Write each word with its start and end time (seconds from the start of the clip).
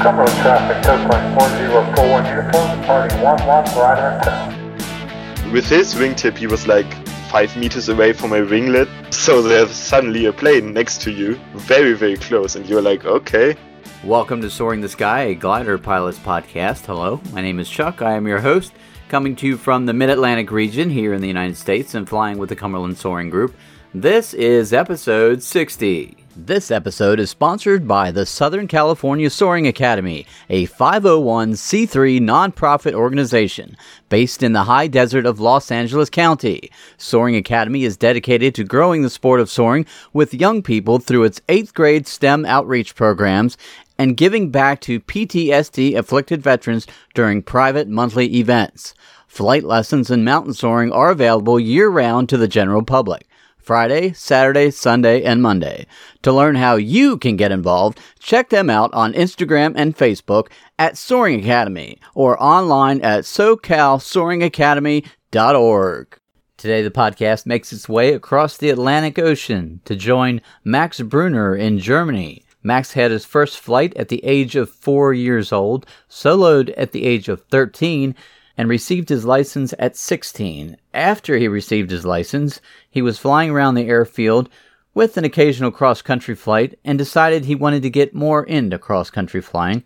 Cumberland 0.00 0.34
traffic, 0.38 0.82
Coastline 0.82 1.34
4041 1.38 2.24
uniform, 2.24 2.80
departing 2.80 3.18
11 3.18 3.74
glider 3.74 4.18
town. 4.24 5.52
With 5.52 5.66
his 5.66 5.94
wingtip, 5.94 6.38
he 6.38 6.46
was 6.46 6.66
like 6.66 6.90
five 7.28 7.54
meters 7.54 7.90
away 7.90 8.14
from 8.14 8.30
my 8.30 8.38
winglet. 8.38 8.88
So 9.12 9.42
there's 9.42 9.72
suddenly 9.72 10.24
a 10.24 10.32
plane 10.32 10.72
next 10.72 11.02
to 11.02 11.10
you, 11.10 11.38
very, 11.54 11.92
very 11.92 12.16
close, 12.16 12.56
and 12.56 12.64
you're 12.66 12.80
like, 12.80 13.04
okay. 13.04 13.54
Welcome 14.02 14.40
to 14.40 14.48
Soaring 14.48 14.80
the 14.80 14.88
Sky, 14.88 15.24
a 15.24 15.34
glider 15.34 15.76
pilots 15.76 16.18
podcast. 16.18 16.86
Hello, 16.86 17.20
my 17.30 17.42
name 17.42 17.60
is 17.60 17.68
Chuck. 17.68 18.00
I 18.00 18.14
am 18.14 18.26
your 18.26 18.40
host, 18.40 18.72
coming 19.10 19.36
to 19.36 19.46
you 19.46 19.58
from 19.58 19.84
the 19.84 19.92
Mid 19.92 20.08
Atlantic 20.08 20.50
region 20.50 20.88
here 20.88 21.12
in 21.12 21.20
the 21.20 21.28
United 21.28 21.58
States 21.58 21.94
and 21.94 22.08
flying 22.08 22.38
with 22.38 22.48
the 22.48 22.56
Cumberland 22.56 22.96
Soaring 22.96 23.28
Group. 23.28 23.54
This 23.92 24.32
is 24.32 24.72
episode 24.72 25.42
60. 25.42 26.19
This 26.46 26.70
episode 26.70 27.20
is 27.20 27.28
sponsored 27.28 27.86
by 27.86 28.10
the 28.10 28.24
Southern 28.24 28.66
California 28.66 29.28
Soaring 29.28 29.66
Academy, 29.66 30.26
a 30.48 30.66
501c3 30.68 32.18
nonprofit 32.18 32.94
organization 32.94 33.76
based 34.08 34.42
in 34.42 34.54
the 34.54 34.64
high 34.64 34.86
desert 34.86 35.26
of 35.26 35.38
Los 35.38 35.70
Angeles 35.70 36.08
County. 36.08 36.70
Soaring 36.96 37.36
Academy 37.36 37.84
is 37.84 37.98
dedicated 37.98 38.54
to 38.54 38.64
growing 38.64 39.02
the 39.02 39.10
sport 39.10 39.38
of 39.38 39.50
soaring 39.50 39.84
with 40.14 40.32
young 40.32 40.62
people 40.62 40.98
through 40.98 41.24
its 41.24 41.40
8th 41.40 41.74
grade 41.74 42.06
STEM 42.06 42.46
outreach 42.46 42.94
programs 42.94 43.58
and 43.98 44.16
giving 44.16 44.50
back 44.50 44.80
to 44.80 44.98
PTSD 44.98 45.94
afflicted 45.94 46.42
veterans 46.42 46.86
during 47.12 47.42
private 47.42 47.86
monthly 47.86 48.36
events. 48.36 48.94
Flight 49.26 49.62
lessons 49.62 50.10
and 50.10 50.24
mountain 50.24 50.54
soaring 50.54 50.90
are 50.90 51.10
available 51.10 51.60
year 51.60 51.90
round 51.90 52.30
to 52.30 52.38
the 52.38 52.48
general 52.48 52.82
public. 52.82 53.26
Friday, 53.70 54.12
Saturday, 54.14 54.72
Sunday, 54.72 55.22
and 55.22 55.40
Monday. 55.40 55.86
To 56.22 56.32
learn 56.32 56.56
how 56.56 56.74
you 56.74 57.16
can 57.16 57.36
get 57.36 57.52
involved, 57.52 58.00
check 58.18 58.48
them 58.48 58.68
out 58.68 58.92
on 58.92 59.12
Instagram 59.12 59.74
and 59.76 59.96
Facebook 59.96 60.48
at 60.76 60.98
Soaring 60.98 61.38
Academy 61.38 62.00
or 62.12 62.36
online 62.42 63.00
at 63.02 63.22
SoCalSoaringAcademy.org. 63.22 66.18
Today, 66.56 66.82
the 66.82 66.90
podcast 66.90 67.46
makes 67.46 67.72
its 67.72 67.88
way 67.88 68.12
across 68.12 68.56
the 68.56 68.70
Atlantic 68.70 69.20
Ocean 69.20 69.80
to 69.84 69.94
join 69.94 70.40
Max 70.64 71.00
Brunner 71.00 71.54
in 71.54 71.78
Germany. 71.78 72.44
Max 72.64 72.94
had 72.94 73.12
his 73.12 73.24
first 73.24 73.60
flight 73.60 73.96
at 73.96 74.08
the 74.08 74.24
age 74.24 74.56
of 74.56 74.68
four 74.68 75.14
years 75.14 75.52
old, 75.52 75.86
soloed 76.08 76.74
at 76.76 76.90
the 76.90 77.04
age 77.04 77.28
of 77.28 77.44
13, 77.44 78.16
and 78.60 78.68
received 78.68 79.08
his 79.08 79.24
license 79.24 79.72
at 79.78 79.96
16. 79.96 80.76
After 80.92 81.38
he 81.38 81.48
received 81.48 81.90
his 81.90 82.04
license, 82.04 82.60
he 82.90 83.00
was 83.00 83.18
flying 83.18 83.48
around 83.48 83.74
the 83.74 83.88
airfield 83.88 84.50
with 84.92 85.16
an 85.16 85.24
occasional 85.24 85.70
cross 85.70 86.02
country 86.02 86.34
flight 86.34 86.78
and 86.84 86.98
decided 86.98 87.46
he 87.46 87.54
wanted 87.54 87.80
to 87.80 87.88
get 87.88 88.14
more 88.14 88.44
into 88.44 88.78
cross 88.78 89.08
country 89.08 89.40
flying. 89.40 89.82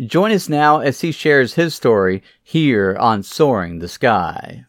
Join 0.00 0.32
us 0.32 0.48
now 0.48 0.80
as 0.80 1.02
he 1.02 1.12
shares 1.12 1.52
his 1.52 1.74
story 1.74 2.22
here 2.42 2.96
on 2.98 3.22
Soaring 3.22 3.80
the 3.80 3.88
Sky. 3.88 4.64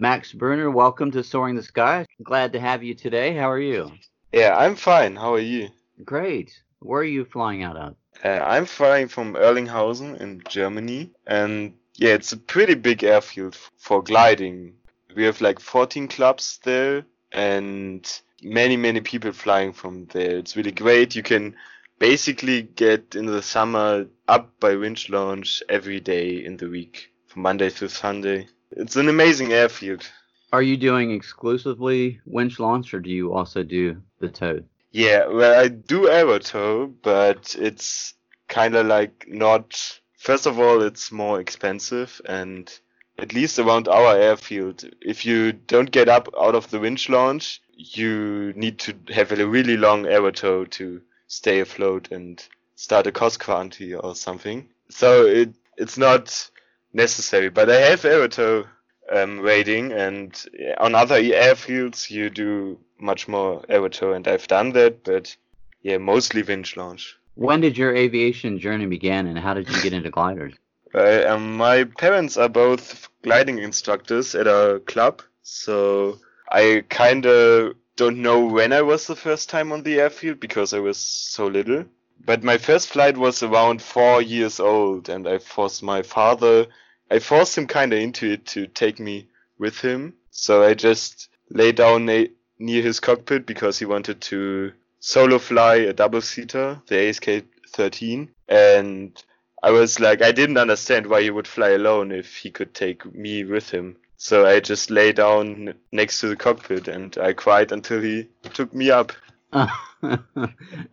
Max 0.00 0.32
Brunner, 0.32 0.68
welcome 0.68 1.12
to 1.12 1.22
Soaring 1.22 1.54
the 1.54 1.62
Sky. 1.62 2.04
Glad 2.24 2.52
to 2.54 2.58
have 2.58 2.82
you 2.82 2.94
today. 2.96 3.36
How 3.36 3.52
are 3.52 3.60
you? 3.60 3.92
Yeah, 4.32 4.56
I'm 4.58 4.74
fine. 4.74 5.14
How 5.14 5.34
are 5.34 5.38
you? 5.38 5.68
Great. 6.04 6.60
Where 6.80 7.02
are 7.02 7.04
you 7.04 7.24
flying 7.24 7.62
out 7.62 7.76
of? 7.76 7.94
Uh, 8.24 8.30
I'm 8.30 8.66
flying 8.66 9.06
from 9.06 9.34
Oerlinghausen 9.34 10.20
in 10.20 10.42
Germany, 10.48 11.12
and 11.24 11.74
yeah, 11.96 12.14
it's 12.14 12.32
a 12.32 12.36
pretty 12.36 12.74
big 12.74 13.04
airfield 13.04 13.56
for 13.76 14.02
gliding. 14.02 14.74
We 15.14 15.24
have 15.24 15.40
like 15.40 15.60
14 15.60 16.08
clubs 16.08 16.58
there 16.64 17.04
and 17.32 18.20
many, 18.42 18.76
many 18.76 19.00
people 19.00 19.32
flying 19.32 19.72
from 19.72 20.06
there. 20.06 20.38
It's 20.38 20.56
really 20.56 20.72
great. 20.72 21.14
You 21.14 21.22
can 21.22 21.54
basically 21.98 22.62
get 22.62 23.14
in 23.14 23.26
the 23.26 23.42
summer 23.42 24.06
up 24.28 24.58
by 24.60 24.74
winch 24.74 25.08
launch 25.08 25.62
every 25.68 26.00
day 26.00 26.44
in 26.44 26.56
the 26.56 26.68
week, 26.68 27.12
from 27.26 27.42
Monday 27.42 27.70
to 27.70 27.88
Sunday. 27.88 28.48
It's 28.72 28.96
an 28.96 29.08
amazing 29.08 29.52
airfield. 29.52 30.08
Are 30.52 30.62
you 30.62 30.76
doing 30.76 31.10
exclusively 31.10 32.20
winch 32.26 32.58
launch 32.58 32.94
or 32.94 33.00
do 33.00 33.10
you 33.10 33.32
also 33.32 33.62
do 33.62 34.02
the 34.20 34.28
tow? 34.28 34.60
Yeah, 34.90 35.26
well, 35.26 35.60
I 35.60 35.68
do 35.68 36.08
aero 36.08 36.38
tow, 36.38 36.86
but 37.02 37.56
it's 37.58 38.14
kind 38.48 38.76
of 38.76 38.86
like 38.86 39.26
not 39.28 40.00
First 40.24 40.46
of 40.46 40.58
all, 40.58 40.80
it's 40.80 41.12
more 41.12 41.38
expensive 41.38 42.18
and 42.24 42.72
at 43.18 43.34
least 43.34 43.58
around 43.58 43.88
our 43.88 44.16
airfield, 44.16 44.82
if 45.02 45.26
you 45.26 45.52
don't 45.52 45.90
get 45.90 46.08
up 46.08 46.30
out 46.40 46.54
of 46.54 46.70
the 46.70 46.80
winch 46.80 47.10
launch, 47.10 47.60
you 47.76 48.54
need 48.56 48.78
to 48.78 48.94
have 49.12 49.32
a 49.32 49.46
really 49.46 49.76
long 49.76 50.06
aero 50.06 50.30
tow 50.30 50.64
to 50.64 51.02
stay 51.26 51.60
afloat 51.60 52.10
and 52.10 52.42
start 52.74 53.06
a 53.06 53.12
cross 53.12 53.36
country 53.36 53.92
or 53.92 54.14
something. 54.14 54.66
So 54.88 55.26
it 55.26 55.50
it's 55.76 55.98
not 55.98 56.50
necessary, 56.94 57.50
but 57.50 57.68
I 57.68 57.80
have 57.80 58.06
aero 58.06 58.28
tow 58.28 58.64
um, 59.12 59.40
rating, 59.40 59.92
and 59.92 60.42
on 60.78 60.94
other 60.94 61.20
airfields 61.20 62.10
you 62.10 62.30
do 62.30 62.78
much 62.98 63.28
more 63.28 63.62
aero 63.68 63.88
tow, 63.88 64.14
and 64.14 64.26
I've 64.26 64.48
done 64.48 64.72
that, 64.72 65.04
but 65.04 65.36
yeah, 65.82 65.98
mostly 65.98 66.42
winch 66.42 66.78
launch. 66.78 67.18
When 67.34 67.60
did 67.60 67.76
your 67.76 67.94
aviation 67.94 68.58
journey 68.58 68.86
begin, 68.86 69.26
and 69.26 69.38
how 69.38 69.54
did 69.54 69.68
you 69.68 69.82
get 69.82 69.92
into 69.92 70.10
gliders? 70.10 70.54
Um, 70.94 71.56
my 71.56 71.82
parents 71.82 72.36
are 72.36 72.48
both 72.48 73.08
gliding 73.22 73.58
instructors 73.58 74.36
at 74.36 74.46
a 74.46 74.80
club, 74.86 75.22
so 75.42 76.20
I 76.48 76.84
kind 76.88 77.26
of 77.26 77.74
don't 77.96 78.18
know 78.22 78.44
when 78.44 78.72
I 78.72 78.82
was 78.82 79.08
the 79.08 79.16
first 79.16 79.48
time 79.48 79.72
on 79.72 79.82
the 79.82 79.98
airfield 79.98 80.38
because 80.38 80.72
I 80.72 80.78
was 80.78 80.96
so 80.96 81.48
little. 81.48 81.86
But 82.24 82.44
my 82.44 82.58
first 82.58 82.90
flight 82.90 83.16
was 83.16 83.42
around 83.42 83.82
four 83.82 84.22
years 84.22 84.60
old, 84.60 85.08
and 85.08 85.26
I 85.26 85.38
forced 85.38 85.82
my 85.82 86.02
father, 86.02 86.66
I 87.10 87.18
forced 87.18 87.58
him 87.58 87.66
kind 87.66 87.92
of 87.92 87.98
into 87.98 88.30
it 88.30 88.46
to 88.46 88.66
take 88.68 88.98
me 88.98 89.28
with 89.58 89.80
him. 89.80 90.14
So 90.30 90.62
I 90.62 90.74
just 90.74 91.28
lay 91.50 91.72
down 91.72 92.06
near 92.06 92.82
his 92.82 93.00
cockpit 93.00 93.46
because 93.46 93.78
he 93.78 93.84
wanted 93.84 94.20
to 94.22 94.72
solo 95.04 95.38
fly 95.38 95.74
a 95.74 95.92
double 95.92 96.22
seater, 96.22 96.80
the 96.86 97.08
ASK 97.08 97.26
13, 97.74 98.30
and 98.48 99.22
I 99.62 99.70
was 99.70 100.00
like, 100.00 100.22
I 100.22 100.32
didn't 100.32 100.56
understand 100.56 101.06
why 101.06 101.20
he 101.20 101.28
would 101.28 101.46
fly 101.46 101.70
alone 101.70 102.10
if 102.10 102.34
he 102.36 102.50
could 102.50 102.72
take 102.72 103.04
me 103.14 103.44
with 103.44 103.68
him. 103.68 103.96
So 104.16 104.46
I 104.46 104.60
just 104.60 104.90
lay 104.90 105.12
down 105.12 105.74
next 105.92 106.20
to 106.20 106.28
the 106.28 106.36
cockpit 106.36 106.88
and 106.88 107.16
I 107.18 107.34
cried 107.34 107.70
until 107.70 108.00
he 108.00 108.28
took 108.54 108.72
me 108.72 108.90
up. 108.90 109.12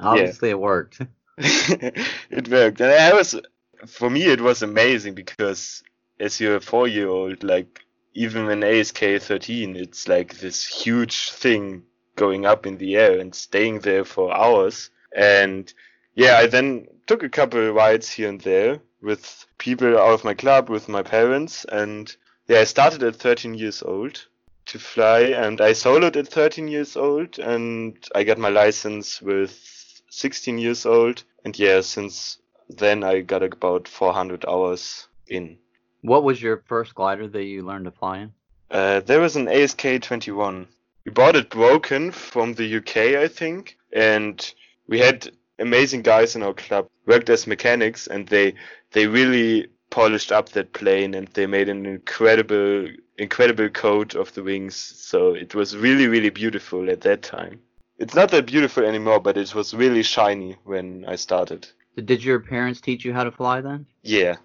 Obviously, 0.01 0.49
it 0.49 0.59
worked. 0.59 0.99
it 1.37 2.49
worked, 2.49 2.81
and 2.81 2.91
I 2.91 3.13
was, 3.13 3.39
for 3.87 4.09
me, 4.09 4.23
it 4.23 4.41
was 4.41 4.61
amazing 4.61 5.15
because 5.15 5.83
as 6.19 6.37
you're 6.41 6.57
a 6.57 6.61
four-year-old, 6.61 7.45
like 7.45 7.85
even 8.13 8.49
an 8.49 8.61
ASK 8.61 8.99
13, 8.99 9.77
it's 9.77 10.09
like 10.09 10.39
this 10.39 10.67
huge 10.67 11.31
thing 11.31 11.83
going 12.15 12.45
up 12.45 12.65
in 12.65 12.77
the 12.77 12.95
air 12.95 13.19
and 13.19 13.33
staying 13.33 13.79
there 13.79 14.05
for 14.05 14.35
hours. 14.35 14.89
And 15.15 15.71
yeah, 16.15 16.37
I 16.37 16.47
then 16.47 16.87
took 17.07 17.23
a 17.23 17.29
couple 17.29 17.67
of 17.67 17.75
rides 17.75 18.09
here 18.09 18.29
and 18.29 18.41
there 18.41 18.79
with 19.01 19.45
people 19.57 19.97
out 19.97 20.13
of 20.13 20.23
my 20.23 20.33
club, 20.33 20.69
with 20.69 20.87
my 20.87 21.03
parents. 21.03 21.65
And 21.65 22.15
yeah, 22.47 22.59
I 22.59 22.63
started 22.65 23.03
at 23.03 23.15
13 23.15 23.53
years 23.53 23.81
old 23.81 24.25
to 24.67 24.79
fly 24.79 25.21
and 25.21 25.59
I 25.59 25.71
soloed 25.71 26.15
at 26.15 26.27
13 26.27 26.67
years 26.67 26.95
old 26.95 27.39
and 27.39 27.97
I 28.13 28.23
got 28.23 28.37
my 28.37 28.49
license 28.49 29.21
with 29.21 29.51
16 30.09 30.57
years 30.57 30.85
old. 30.85 31.23
And 31.43 31.57
yeah, 31.57 31.81
since 31.81 32.37
then 32.69 33.03
I 33.03 33.21
got 33.21 33.43
about 33.43 33.87
400 33.87 34.45
hours 34.47 35.07
in. 35.27 35.57
What 36.01 36.23
was 36.23 36.41
your 36.41 36.63
first 36.67 36.95
glider 36.95 37.27
that 37.27 37.43
you 37.43 37.63
learned 37.63 37.85
to 37.85 37.91
fly 37.91 38.19
in? 38.19 38.33
Uh, 38.69 39.01
there 39.01 39.19
was 39.19 39.35
an 39.35 39.47
ASK 39.47 40.01
21 40.01 40.67
we 41.05 41.11
bought 41.11 41.35
it 41.35 41.49
broken 41.49 42.11
from 42.11 42.53
the 42.53 42.77
UK, 42.77 43.19
I 43.21 43.27
think, 43.27 43.77
and 43.91 44.53
we 44.87 44.99
had 44.99 45.31
amazing 45.59 46.01
guys 46.01 46.35
in 46.35 46.43
our 46.43 46.53
club 46.53 46.87
worked 47.05 47.29
as 47.29 47.47
mechanics, 47.47 48.07
and 48.07 48.27
they 48.27 48.55
they 48.91 49.07
really 49.07 49.67
polished 49.89 50.31
up 50.31 50.49
that 50.49 50.73
plane, 50.73 51.13
and 51.13 51.27
they 51.29 51.45
made 51.45 51.69
an 51.69 51.85
incredible 51.85 52.87
incredible 53.17 53.69
coat 53.69 54.15
of 54.15 54.33
the 54.33 54.43
wings. 54.43 54.75
So 54.75 55.33
it 55.33 55.55
was 55.55 55.75
really 55.75 56.07
really 56.07 56.29
beautiful 56.29 56.89
at 56.89 57.01
that 57.01 57.23
time. 57.23 57.61
It's 57.97 58.15
not 58.15 58.31
that 58.31 58.47
beautiful 58.47 58.83
anymore, 58.83 59.19
but 59.19 59.37
it 59.37 59.53
was 59.53 59.73
really 59.73 60.03
shiny 60.03 60.57
when 60.63 61.05
I 61.07 61.15
started. 61.15 61.67
Did 61.95 62.23
your 62.23 62.39
parents 62.39 62.81
teach 62.81 63.05
you 63.05 63.13
how 63.13 63.23
to 63.23 63.31
fly 63.31 63.61
then? 63.61 63.85
Yeah. 64.01 64.37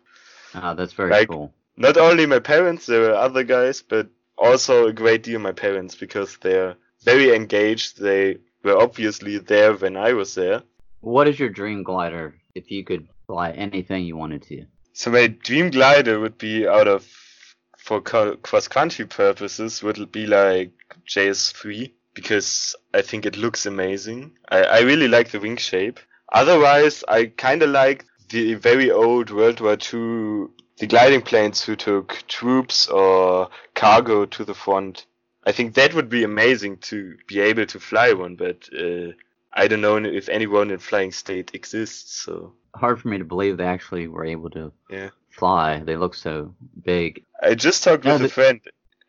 Oh, 0.54 0.75
that's 0.75 0.92
very 0.92 1.10
like, 1.10 1.28
cool. 1.28 1.54
Not 1.76 1.96
only 1.96 2.26
my 2.26 2.38
parents, 2.38 2.86
there 2.86 3.00
were 3.00 3.14
other 3.14 3.44
guys, 3.44 3.82
but 3.82 4.08
also 4.38 4.86
a 4.86 4.92
great 4.92 5.22
deal 5.22 5.38
my 5.38 5.52
parents 5.52 5.94
because 5.94 6.36
they're 6.38 6.76
very 7.04 7.34
engaged. 7.34 8.00
They 8.00 8.38
were 8.62 8.78
obviously 8.78 9.38
there 9.38 9.74
when 9.74 9.96
I 9.96 10.12
was 10.12 10.34
there. 10.34 10.62
What 11.00 11.28
is 11.28 11.38
your 11.38 11.48
dream 11.50 11.82
glider 11.82 12.34
if 12.54 12.70
you 12.70 12.84
could 12.84 13.08
fly 13.26 13.50
anything 13.50 14.04
you 14.04 14.16
wanted 14.16 14.42
to? 14.44 14.66
So 14.92 15.10
my 15.10 15.26
dream 15.28 15.70
glider 15.70 16.18
would 16.18 16.38
be 16.38 16.66
out 16.66 16.88
of 16.88 17.06
for 17.76 18.00
cross 18.00 18.66
country 18.66 19.06
purposes 19.06 19.80
would 19.82 20.10
be 20.10 20.26
like 20.26 20.72
JS3 21.06 21.92
because 22.14 22.74
I 22.92 23.02
think 23.02 23.26
it 23.26 23.36
looks 23.36 23.66
amazing. 23.66 24.32
I, 24.48 24.62
I 24.62 24.80
really 24.80 25.06
like 25.06 25.30
the 25.30 25.38
wing 25.38 25.56
shape. 25.56 26.00
Otherwise, 26.32 27.04
I 27.06 27.26
kind 27.26 27.62
of 27.62 27.70
like 27.70 28.04
the 28.30 28.54
very 28.54 28.90
old 28.90 29.30
World 29.30 29.60
War 29.60 29.74
II, 29.74 30.48
the 30.78 30.87
gliding 30.87 31.23
planes 31.23 31.64
who 31.64 31.76
took 31.76 32.23
troops 32.28 32.88
or 32.88 33.49
cargo 33.75 34.26
to 34.26 34.44
the 34.44 34.55
front. 34.55 35.06
I 35.44 35.52
think 35.52 35.75
that 35.75 35.94
would 35.94 36.08
be 36.08 36.25
amazing 36.25 36.78
to 36.78 37.17
be 37.26 37.40
able 37.40 37.67
to 37.67 37.81
fly 37.81 38.12
one, 38.12 38.37
but 38.37 38.69
uh, 38.76 39.12
I 39.52 39.69
don't 39.69 39.81
know 39.81 39.96
if 39.96 40.28
anyone 40.28 40.70
in 40.70 40.78
flying 40.78 41.12
state 41.12 41.55
exists. 41.55 42.20
So 42.25 42.52
Hard 42.75 43.00
for 43.00 43.08
me 43.08 43.19
to 43.19 43.25
believe 43.25 43.56
they 43.56 43.64
actually 43.64 44.06
were 44.06 44.25
able 44.25 44.50
to 44.50 44.73
yeah, 44.90 45.11
fly. 45.31 45.81
They 45.81 45.96
look 45.96 46.14
so 46.14 46.55
big. 46.84 47.25
I 47.43 47.55
just 47.55 47.82
talked 47.82 48.05
No, 48.05 48.14
with 48.14 48.23
a 48.23 48.28
friend, 48.28 48.61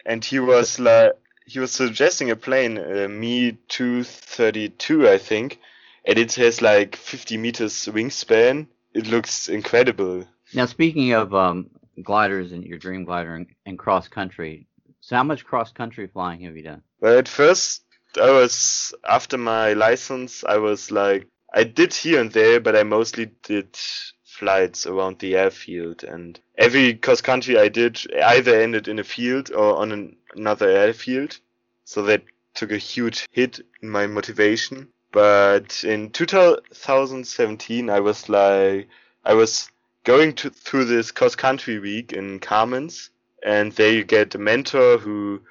and 0.05 0.23
he 0.23 0.39
was 0.39 0.79
like, 0.79 1.13
he 1.45 1.59
was 1.59 1.71
suggesting 1.71 2.29
a 2.31 2.35
plane, 2.35 2.77
uh, 2.77 3.07
Me 3.09 3.57
232, 3.67 5.09
I 5.09 5.17
think, 5.17 5.59
and 6.05 6.17
it 6.17 6.35
has 6.35 6.61
like 6.61 6.95
50 6.95 7.37
meters 7.37 7.73
wingspan. 7.91 8.67
It 8.93 9.07
looks 9.07 9.49
incredible. 9.49 10.25
Now, 10.53 10.65
speaking 10.65 11.13
of 11.13 11.33
um, 11.33 11.69
gliders 12.01 12.51
and 12.51 12.63
your 12.63 12.77
dream 12.77 13.03
glider 13.03 13.35
and, 13.35 13.47
and 13.65 13.77
cross 13.77 14.07
country, 14.07 14.67
so 15.01 15.15
how 15.15 15.23
much 15.23 15.45
cross 15.45 15.71
country 15.71 16.07
flying 16.07 16.41
have 16.41 16.55
you 16.55 16.63
done? 16.63 16.83
Well, 16.99 17.17
at 17.17 17.27
first, 17.27 17.83
I 18.21 18.31
was 18.31 18.93
after 19.07 19.37
my 19.37 19.73
license, 19.73 20.43
I 20.43 20.57
was 20.57 20.91
like, 20.91 21.27
I 21.53 21.63
did 21.63 21.93
here 21.93 22.19
and 22.21 22.31
there, 22.31 22.59
but 22.59 22.75
I 22.75 22.83
mostly 22.83 23.31
did 23.43 23.77
flights 24.25 24.85
around 24.85 25.19
the 25.19 25.35
airfield, 25.35 26.03
and 26.03 26.39
every 26.57 26.93
cross 26.95 27.21
country 27.21 27.57
I 27.57 27.69
did 27.69 27.99
either 28.21 28.59
ended 28.59 28.87
in 28.87 28.99
a 28.99 29.03
field 29.03 29.51
or 29.51 29.77
on 29.77 29.91
an, 29.91 30.15
another 30.35 30.69
airfield, 30.69 31.39
so 31.83 32.03
that 32.03 32.23
took 32.53 32.71
a 32.71 32.77
huge 32.77 33.27
hit 33.31 33.59
in 33.81 33.89
my 33.89 34.07
motivation. 34.07 34.89
But 35.11 35.83
in 35.83 36.11
2017, 36.11 37.89
I 37.89 37.99
was 37.99 38.29
like, 38.29 38.89
I 39.25 39.33
was 39.33 39.69
going 40.07 40.31
to 40.31 40.49
through 40.49 40.85
this 40.85 41.11
cross 41.11 41.35
country 41.35 41.79
week 41.79 42.13
in 42.13 42.39
Carmen's, 42.39 43.09
and 43.43 43.73
there 43.73 43.91
you 43.91 44.05
get 44.05 44.33
a 44.35 44.37
mentor 44.37 44.97
who 44.97 45.41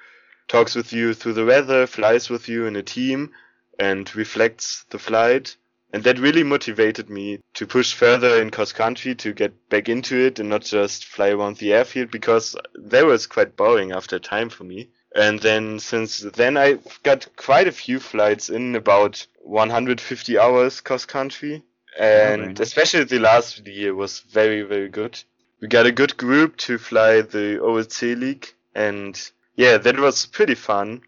talks 0.47 0.73
with 0.73 0.91
you 0.91 1.13
through 1.13 1.33
the 1.33 1.45
weather, 1.45 1.85
flies 1.85 2.27
with 2.27 2.49
you 2.49 2.65
in 2.65 2.75
a 2.75 2.81
team, 2.81 3.31
and 3.77 4.15
reflects 4.15 4.83
the 4.89 4.97
flight. 4.97 5.55
And 5.93 6.03
that 6.05 6.17
really 6.17 6.41
motivated 6.41 7.07
me 7.07 7.39
to 7.53 7.67
push 7.67 7.93
further 7.93 8.41
in 8.41 8.49
cross 8.49 8.73
country 8.73 9.13
to 9.13 9.31
get 9.31 9.69
back 9.69 9.89
into 9.89 10.17
it 10.17 10.39
and 10.39 10.49
not 10.49 10.63
just 10.63 11.05
fly 11.05 11.29
around 11.29 11.57
the 11.57 11.73
airfield 11.73 12.09
because 12.09 12.55
that 12.73 13.05
was 13.05 13.27
quite 13.27 13.55
boring 13.55 13.91
after 13.91 14.17
time 14.17 14.49
for 14.49 14.63
me. 14.63 14.89
And 15.15 15.39
then 15.39 15.77
since 15.77 16.21
then 16.21 16.57
I 16.57 16.79
got 17.03 17.27
quite 17.35 17.67
a 17.67 17.71
few 17.71 17.99
flights 17.99 18.49
in 18.49 18.75
about 18.75 19.27
150 19.43 20.39
hours 20.39 20.81
cross 20.81 21.05
country. 21.05 21.63
And 21.99 22.59
especially 22.59 23.03
the 23.05 23.19
last 23.19 23.65
year 23.67 23.93
was 23.95 24.19
very, 24.19 24.61
very 24.61 24.89
good. 24.89 25.21
We 25.61 25.67
got 25.67 25.87
a 25.87 25.91
good 25.91 26.15
group 26.17 26.57
to 26.57 26.77
fly 26.77 27.21
the 27.21 27.59
OLC 27.61 28.19
League 28.19 28.53
and 28.77 29.19
yeah, 29.55 29.77
that 29.79 29.99
was 29.99 30.27
pretty 30.27 30.53
fun 30.53 31.01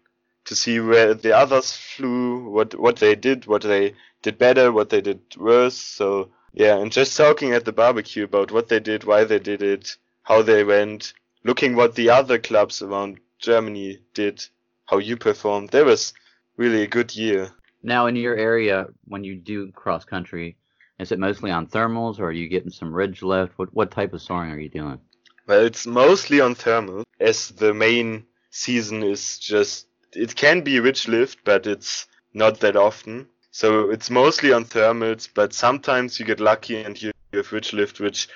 to 0.44 0.56
see 0.56 0.80
where 0.80 1.14
the 1.14 1.36
others 1.36 1.72
flew, 1.72 2.50
what 2.50 2.74
what 2.74 2.96
they 2.96 3.14
did, 3.14 3.46
what 3.46 3.62
they 3.62 3.94
did 4.22 4.36
better, 4.38 4.72
what 4.72 4.90
they 4.90 5.00
did 5.00 5.20
worse. 5.38 5.76
So 5.76 6.30
yeah, 6.52 6.76
and 6.76 6.90
just 6.90 7.16
talking 7.16 7.52
at 7.52 7.64
the 7.64 7.72
barbecue 7.72 8.24
about 8.24 8.50
what 8.50 8.68
they 8.68 8.80
did, 8.80 9.04
why 9.04 9.22
they 9.24 9.38
did 9.38 9.62
it, 9.62 9.96
how 10.24 10.42
they 10.42 10.64
went, 10.64 11.14
looking 11.44 11.76
what 11.76 11.94
the 11.94 12.10
other 12.10 12.38
clubs 12.38 12.82
around 12.82 13.20
Germany 13.38 14.00
did, 14.14 14.44
how 14.86 14.98
you 14.98 15.16
performed. 15.16 15.68
There 15.70 15.84
was 15.84 16.12
really 16.56 16.82
a 16.82 16.88
good 16.88 17.14
year. 17.14 17.52
Now, 17.82 18.06
in 18.06 18.16
your 18.16 18.36
area, 18.36 18.88
when 19.04 19.24
you 19.24 19.36
do 19.36 19.70
cross 19.72 20.04
country, 20.04 20.56
is 21.00 21.12
it 21.12 21.18
mostly 21.18 21.50
on 21.50 21.66
thermals 21.66 22.18
or 22.18 22.26
are 22.26 22.32
you 22.32 22.48
getting 22.48 22.70
some 22.70 22.94
ridge 22.94 23.22
lift? 23.22 23.58
What, 23.58 23.72
what 23.74 23.90
type 23.90 24.12
of 24.12 24.20
soaring 24.20 24.50
are 24.50 24.58
you 24.58 24.68
doing? 24.68 25.00
Well, 25.46 25.64
it's 25.64 25.86
mostly 25.86 26.40
on 26.40 26.54
thermal, 26.54 27.04
as 27.18 27.48
the 27.48 27.74
main 27.74 28.26
season 28.50 29.02
is 29.02 29.38
just. 29.38 29.86
It 30.12 30.34
can 30.36 30.60
be 30.62 30.80
ridge 30.80 31.08
lift, 31.08 31.38
but 31.44 31.66
it's 31.66 32.06
not 32.34 32.60
that 32.60 32.76
often. 32.76 33.28
So 33.50 33.90
it's 33.90 34.10
mostly 34.10 34.52
on 34.52 34.64
thermals, 34.64 35.28
but 35.32 35.52
sometimes 35.52 36.20
you 36.20 36.26
get 36.26 36.40
lucky 36.40 36.82
and 36.82 37.00
you 37.00 37.12
have 37.32 37.52
ridge 37.52 37.72
lift, 37.72 38.00
which 38.00 38.28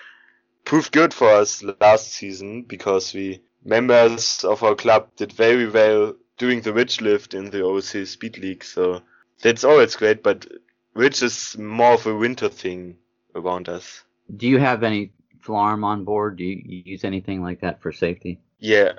proved 0.65 0.93
good 0.93 1.13
for 1.13 1.29
us 1.29 1.63
last 1.81 2.13
season 2.13 2.63
because 2.63 3.13
we 3.13 3.43
members 3.65 4.45
of 4.45 4.63
our 4.63 4.75
club 4.75 5.09
did 5.17 5.33
very 5.33 5.69
well 5.69 6.15
doing 6.39 6.61
the 6.63 6.73
ridge 6.73 7.01
lift 7.01 7.35
in 7.35 7.51
the 7.51 7.59
OLC 7.59 8.07
Speed 8.07 8.39
League. 8.39 8.65
So 8.65 9.03
that's 9.41 9.65
always 9.65 9.97
great, 9.97 10.23
but 10.23 10.47
ridge 10.95 11.23
is 11.23 11.57
more 11.59 11.95
of 11.95 12.07
a 12.07 12.15
winter 12.15 12.49
thing 12.49 12.97
around 13.35 13.69
us. 13.69 14.03
Do 14.37 14.47
you 14.47 14.59
have 14.59 14.83
any 14.83 15.13
flarm 15.41 15.85
on 15.85 16.05
board? 16.05 16.37
Do 16.37 16.45
you, 16.45 16.63
you 16.65 16.83
use 16.87 17.05
anything 17.05 17.43
like 17.43 17.61
that 17.61 17.81
for 17.83 17.93
safety? 17.93 18.41
yeah, 18.59 18.93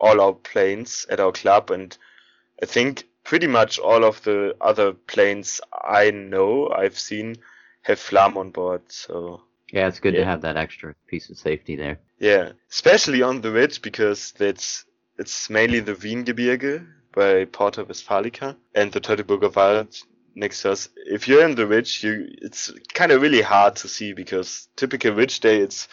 all 0.00 0.20
our 0.20 0.32
planes 0.32 1.06
at 1.10 1.18
our 1.18 1.32
club, 1.32 1.70
and 1.72 1.96
I 2.62 2.66
think 2.66 3.04
pretty 3.24 3.48
much 3.48 3.80
all 3.80 4.04
of 4.04 4.22
the 4.22 4.54
other 4.60 4.92
planes 4.92 5.60
I 5.72 6.12
know 6.12 6.68
I've 6.68 6.96
seen 6.98 7.36
have 7.82 7.98
Flarm 7.98 8.36
on 8.38 8.50
board. 8.50 8.82
So 8.88 9.42
Yeah, 9.72 9.88
it's 9.88 9.98
good 9.98 10.14
Yeah. 10.14 10.20
to 10.20 10.26
have 10.26 10.42
that 10.42 10.56
extra 10.56 10.94
piece 11.08 11.30
of 11.30 11.36
safety 11.36 11.74
there. 11.74 11.98
yeah, 12.20 12.52
especially 12.70 13.22
on 13.22 13.40
the 13.40 13.50
ridge 13.50 13.82
because 13.82 14.32
that's 14.38 14.84
it's 15.18 15.50
mainly 15.50 15.80
the 15.80 15.94
Wiehengebirge 15.94 16.86
by 17.12 17.44
Porta 17.46 17.84
Westfalica 17.84 18.54
and 18.76 18.92
the 18.92 19.00
Teutoburger 19.00 19.52
Wald 19.54 19.96
next 20.38 20.62
to 20.62 20.72
us. 20.72 20.88
If 20.96 21.28
you're 21.28 21.44
in 21.44 21.54
the 21.54 21.66
ridge, 21.66 22.02
you 22.02 22.28
it's 22.42 22.72
kind 22.94 23.12
of 23.12 23.20
really 23.20 23.42
hard 23.42 23.76
to 23.76 23.88
see 23.88 24.12
because 24.12 24.68
typical 24.76 25.12
ridge 25.12 25.40
day 25.40 25.58
it's 25.58 25.88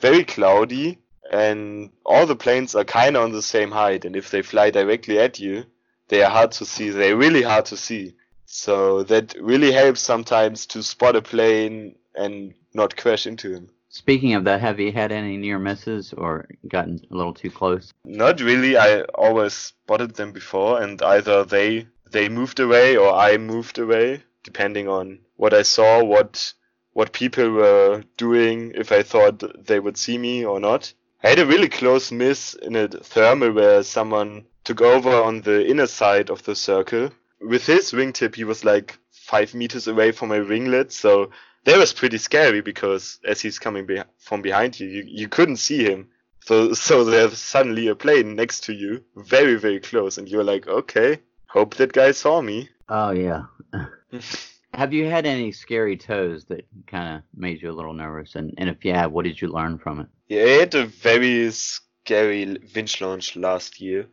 very 0.00 0.24
cloudy 0.24 0.98
and 1.30 1.90
all 2.04 2.26
the 2.26 2.36
planes 2.36 2.74
are 2.74 2.84
kind 2.84 3.16
of 3.16 3.24
on 3.24 3.32
the 3.32 3.42
same 3.42 3.70
height 3.70 4.04
and 4.04 4.16
if 4.16 4.30
they 4.30 4.42
fly 4.42 4.70
directly 4.70 5.18
at 5.18 5.40
you, 5.40 5.64
they 6.08 6.22
are 6.22 6.30
hard 6.30 6.52
to 6.52 6.66
see. 6.66 6.90
They're 6.90 7.16
really 7.16 7.42
hard 7.42 7.66
to 7.66 7.76
see. 7.76 8.14
So 8.44 9.02
that 9.04 9.34
really 9.40 9.72
helps 9.72 10.00
sometimes 10.00 10.66
to 10.66 10.82
spot 10.82 11.16
a 11.16 11.22
plane 11.22 11.96
and 12.14 12.52
not 12.74 12.96
crash 12.96 13.26
into 13.26 13.50
him. 13.50 13.70
Speaking 13.88 14.34
of 14.34 14.44
that, 14.44 14.62
have 14.62 14.80
you 14.80 14.90
had 14.90 15.12
any 15.12 15.36
near 15.36 15.58
misses 15.58 16.14
or 16.14 16.48
gotten 16.66 17.00
a 17.10 17.14
little 17.14 17.34
too 17.34 17.50
close? 17.50 17.92
Not 18.04 18.40
really. 18.40 18.78
I 18.78 19.02
always 19.02 19.52
spotted 19.52 20.14
them 20.14 20.32
before, 20.32 20.80
and 20.80 21.00
either 21.02 21.44
they 21.44 21.88
they 22.12 22.28
moved 22.28 22.60
away 22.60 22.96
or 22.96 23.12
I 23.12 23.38
moved 23.38 23.78
away, 23.78 24.22
depending 24.44 24.88
on 24.88 25.20
what 25.36 25.54
I 25.54 25.62
saw, 25.62 26.04
what 26.04 26.52
what 26.92 27.12
people 27.12 27.50
were 27.50 28.04
doing, 28.18 28.72
if 28.74 28.92
I 28.92 29.02
thought 29.02 29.64
they 29.66 29.80
would 29.80 29.96
see 29.96 30.18
me 30.18 30.44
or 30.44 30.60
not. 30.60 30.92
I 31.24 31.30
had 31.30 31.38
a 31.38 31.46
really 31.46 31.68
close 31.68 32.12
miss 32.12 32.54
in 32.54 32.76
a 32.76 32.88
thermal 32.88 33.52
where 33.52 33.82
someone 33.82 34.44
took 34.64 34.82
over 34.82 35.10
on 35.10 35.40
the 35.40 35.66
inner 35.66 35.86
side 35.86 36.28
of 36.30 36.42
the 36.42 36.54
circle. 36.54 37.10
With 37.40 37.64
his 37.64 37.92
wingtip, 37.92 38.34
he 38.34 38.44
was 38.44 38.64
like 38.64 38.98
five 39.10 39.54
meters 39.54 39.88
away 39.88 40.12
from 40.12 40.28
my 40.28 40.40
winglet, 40.40 40.92
so 40.92 41.30
that 41.64 41.78
was 41.78 41.92
pretty 41.92 42.18
scary 42.18 42.60
because 42.60 43.20
as 43.24 43.40
he's 43.40 43.58
coming 43.58 43.86
be- 43.86 44.02
from 44.18 44.42
behind 44.42 44.78
you, 44.78 44.88
you, 44.88 45.04
you 45.06 45.28
couldn't 45.28 45.56
see 45.56 45.82
him. 45.84 46.08
So, 46.40 46.74
so 46.74 47.04
there's 47.04 47.38
suddenly 47.38 47.86
a 47.88 47.94
plane 47.94 48.34
next 48.34 48.64
to 48.64 48.74
you, 48.74 49.04
very, 49.16 49.54
very 49.54 49.80
close, 49.80 50.18
and 50.18 50.28
you're 50.28 50.44
like, 50.44 50.66
okay, 50.66 51.20
hope 51.52 51.74
that 51.74 51.92
guy 51.92 52.12
saw 52.12 52.40
me. 52.40 52.70
Oh, 52.88 53.10
yeah. 53.10 53.44
have 54.74 54.92
you 54.92 55.04
had 55.04 55.26
any 55.26 55.52
scary 55.52 55.96
tows 55.96 56.46
that 56.46 56.66
kind 56.86 57.16
of 57.16 57.22
made 57.36 57.60
you 57.60 57.70
a 57.70 57.78
little 57.78 57.92
nervous? 57.92 58.34
And, 58.34 58.54
and 58.56 58.70
if 58.70 58.84
you 58.84 58.94
have, 58.94 59.12
what 59.12 59.24
did 59.24 59.40
you 59.40 59.48
learn 59.48 59.78
from 59.78 60.00
it? 60.00 60.06
Yeah, 60.28 60.44
I 60.44 60.60
had 60.60 60.74
a 60.74 60.86
very 60.86 61.50
scary 61.50 62.56
winch 62.74 63.00
launch 63.00 63.36
last 63.36 63.80
year. 63.80 64.06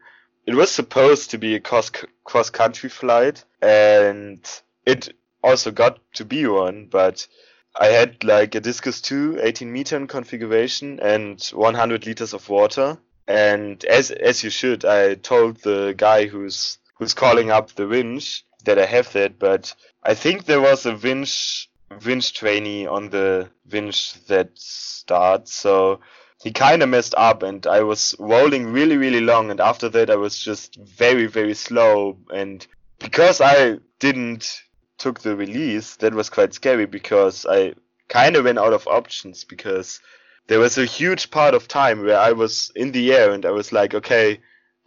It 0.46 0.56
was 0.56 0.70
supposed 0.70 1.32
to 1.32 1.38
be 1.38 1.56
a 1.56 1.60
cross 1.60 1.92
cross 2.24 2.50
country 2.50 2.90
flight, 2.90 3.44
and 3.62 4.40
it 4.86 5.14
also 5.44 5.72
got 5.72 6.00
to 6.16 6.26
be 6.26 6.46
one, 6.48 6.88
but 6.88 7.28
I 7.80 7.88
had 7.88 8.24
like 8.24 8.56
a 8.56 8.60
Discus 8.60 9.00
2 9.02 9.40
18 9.42 9.72
meter 9.72 9.96
in 9.96 10.08
configuration 10.08 11.00
and 11.02 11.42
100 11.54 12.06
liters 12.06 12.34
of 12.34 12.50
water. 12.50 12.98
And 13.28 13.84
as 13.86 14.10
as 14.10 14.44
you 14.44 14.50
should, 14.50 14.86
I 14.86 15.14
told 15.14 15.58
the 15.58 15.94
guy 15.96 16.26
who's 16.26 16.80
who's 17.00 17.14
calling 17.14 17.50
up 17.50 17.72
the 17.72 17.88
winch 17.88 18.46
that 18.66 18.78
I 18.78 18.86
have 18.86 19.12
that, 19.14 19.40
but 19.40 19.74
I 20.04 20.14
think 20.14 20.46
there 20.46 20.62
was 20.62 20.86
a 20.86 20.96
winch 20.96 21.70
winch 22.06 22.34
trainee 22.34 22.86
on 22.86 23.10
the 23.10 23.50
winch 23.72 24.14
that 24.26 24.52
starts, 24.54 25.54
so 25.54 26.02
he 26.44 26.52
kind 26.52 26.84
of 26.84 26.90
messed 26.90 27.16
up, 27.18 27.42
and 27.42 27.66
I 27.66 27.82
was 27.82 28.16
rolling 28.20 28.72
really 28.72 28.98
really 28.98 29.22
long, 29.22 29.50
and 29.50 29.60
after 29.60 29.90
that 29.90 30.10
I 30.10 30.18
was 30.18 30.38
just 30.38 30.76
very 30.76 31.26
very 31.26 31.56
slow, 31.56 32.18
and 32.32 32.66
because 33.00 33.42
I 33.42 33.80
didn't 34.00 34.62
took 34.98 35.22
the 35.22 35.36
release, 35.36 35.96
that 35.98 36.14
was 36.14 36.30
quite 36.30 36.54
scary 36.54 36.86
because 36.86 37.46
I 37.50 37.74
kind 38.10 38.36
of 38.36 38.44
went 38.46 38.60
out 38.60 38.74
of 38.74 38.88
options 38.88 39.46
because 39.46 40.02
there 40.48 40.60
was 40.60 40.78
a 40.78 40.86
huge 40.86 41.32
part 41.32 41.54
of 41.54 41.68
time 41.68 42.04
where 42.04 42.20
I 42.20 42.34
was 42.34 42.72
in 42.76 42.92
the 42.92 43.14
air 43.14 43.32
and 43.32 43.46
I 43.46 43.52
was 43.52 43.72
like, 43.72 43.94
okay, 43.94 44.40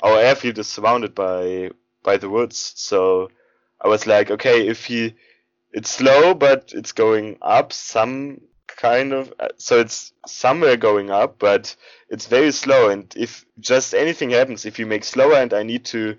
our 0.03 0.19
airfield 0.19 0.59
is 0.59 0.67
surrounded 0.67 1.15
by 1.15 1.71
by 2.03 2.17
the 2.17 2.29
woods, 2.29 2.73
so 2.77 3.31
I 3.81 3.89
was 3.89 4.07
like, 4.07 4.31
okay, 4.31 4.67
if 4.69 4.87
he, 4.87 5.15
it's 5.73 5.91
slow 5.91 6.35
but 6.35 6.73
it's 6.75 6.93
going 6.93 7.39
up 7.43 7.73
some 7.73 8.41
kind 8.67 9.13
of. 9.13 9.33
uh, 9.39 9.49
So 9.57 9.79
it's 9.81 10.13
somewhere 10.27 10.77
going 10.77 11.11
up, 11.11 11.39
but 11.39 11.75
it's 12.09 12.27
very 12.27 12.53
slow. 12.53 12.91
And 12.91 13.13
if 13.17 13.45
just 13.61 13.95
anything 13.95 14.31
happens, 14.31 14.67
if 14.67 14.79
you 14.79 14.87
make 14.87 15.05
slower 15.05 15.35
and 15.37 15.53
I 15.55 15.63
need 15.63 15.85
to 15.87 16.17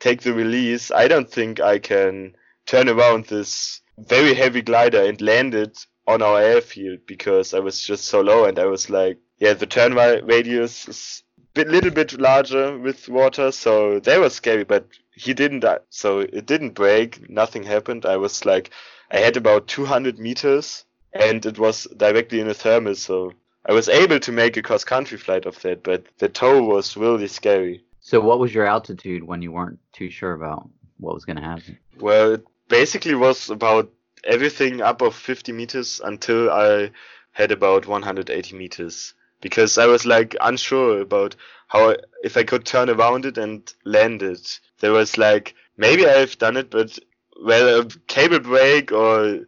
take 0.00 0.22
the 0.22 0.32
release, 0.34 0.90
I 0.90 1.08
don't 1.08 1.30
think 1.30 1.60
I 1.60 1.78
can 1.78 2.34
turn 2.66 2.88
around 2.88 3.26
this 3.26 3.80
very 3.98 4.34
heavy 4.34 4.62
glider 4.62 5.02
and 5.02 5.20
land 5.20 5.54
it 5.54 5.86
on 6.06 6.22
our 6.22 6.40
airfield 6.40 7.00
because 7.06 7.54
I 7.54 7.60
was 7.60 7.80
just 7.80 8.04
so 8.04 8.20
low 8.20 8.44
and 8.44 8.58
I 8.58 8.66
was 8.66 8.90
like, 8.90 9.18
yeah, 9.38 9.54
the 9.54 9.66
turn 9.66 9.94
radius 9.94 10.88
is 10.88 11.22
a 11.56 11.64
little 11.64 11.90
bit 11.90 12.18
larger 12.20 12.78
with 12.78 13.08
water, 13.08 13.52
so 13.52 14.00
that 14.00 14.20
was 14.20 14.34
scary, 14.34 14.64
but 14.64 14.86
he 15.14 15.34
didn't 15.34 15.60
die. 15.60 15.78
So 15.90 16.20
it 16.20 16.46
didn't 16.46 16.70
break, 16.74 17.28
nothing 17.28 17.62
happened. 17.62 18.06
I 18.06 18.16
was 18.16 18.44
like, 18.44 18.70
I 19.10 19.18
had 19.18 19.36
about 19.36 19.68
200 19.68 20.18
meters 20.18 20.84
and 21.12 21.44
it 21.44 21.58
was 21.58 21.86
directly 21.96 22.40
in 22.40 22.48
a 22.48 22.54
thermal, 22.54 22.94
so 22.94 23.32
I 23.66 23.72
was 23.72 23.88
able 23.88 24.18
to 24.20 24.32
make 24.32 24.56
a 24.56 24.62
cross 24.62 24.84
country 24.84 25.18
flight 25.18 25.46
of 25.46 25.60
that, 25.62 25.82
but 25.82 26.04
the 26.18 26.28
tow 26.28 26.62
was 26.62 26.96
really 26.96 27.28
scary. 27.28 27.84
So, 28.00 28.20
what 28.20 28.40
was 28.40 28.52
your 28.52 28.66
altitude 28.66 29.22
when 29.22 29.42
you 29.42 29.52
weren't 29.52 29.78
too 29.92 30.10
sure 30.10 30.32
about 30.32 30.68
what 30.98 31.14
was 31.14 31.24
going 31.24 31.36
to 31.36 31.42
happen? 31.42 31.78
Well, 32.00 32.34
it 32.34 32.44
basically 32.68 33.14
was 33.14 33.50
about 33.50 33.90
everything 34.24 34.80
up 34.80 35.02
of 35.02 35.14
50 35.14 35.52
meters 35.52 36.00
until 36.02 36.50
I 36.50 36.90
had 37.32 37.52
about 37.52 37.86
180 37.86 38.56
meters 38.56 39.14
because 39.42 39.76
I 39.76 39.84
was 39.86 40.06
like 40.06 40.34
unsure 40.40 41.02
about 41.02 41.36
how 41.68 41.96
if 42.24 42.38
I 42.38 42.44
could 42.44 42.64
turn 42.64 42.88
around 42.88 43.26
it 43.26 43.36
and 43.36 43.70
land 43.84 44.22
it. 44.22 44.60
There 44.80 44.92
was 44.92 45.18
like 45.18 45.54
maybe 45.76 46.06
I've 46.06 46.38
done 46.38 46.56
it, 46.56 46.70
but 46.70 46.98
well, 47.42 47.80
a 47.80 47.84
cable 48.06 48.40
break 48.40 48.92
or 48.92 49.40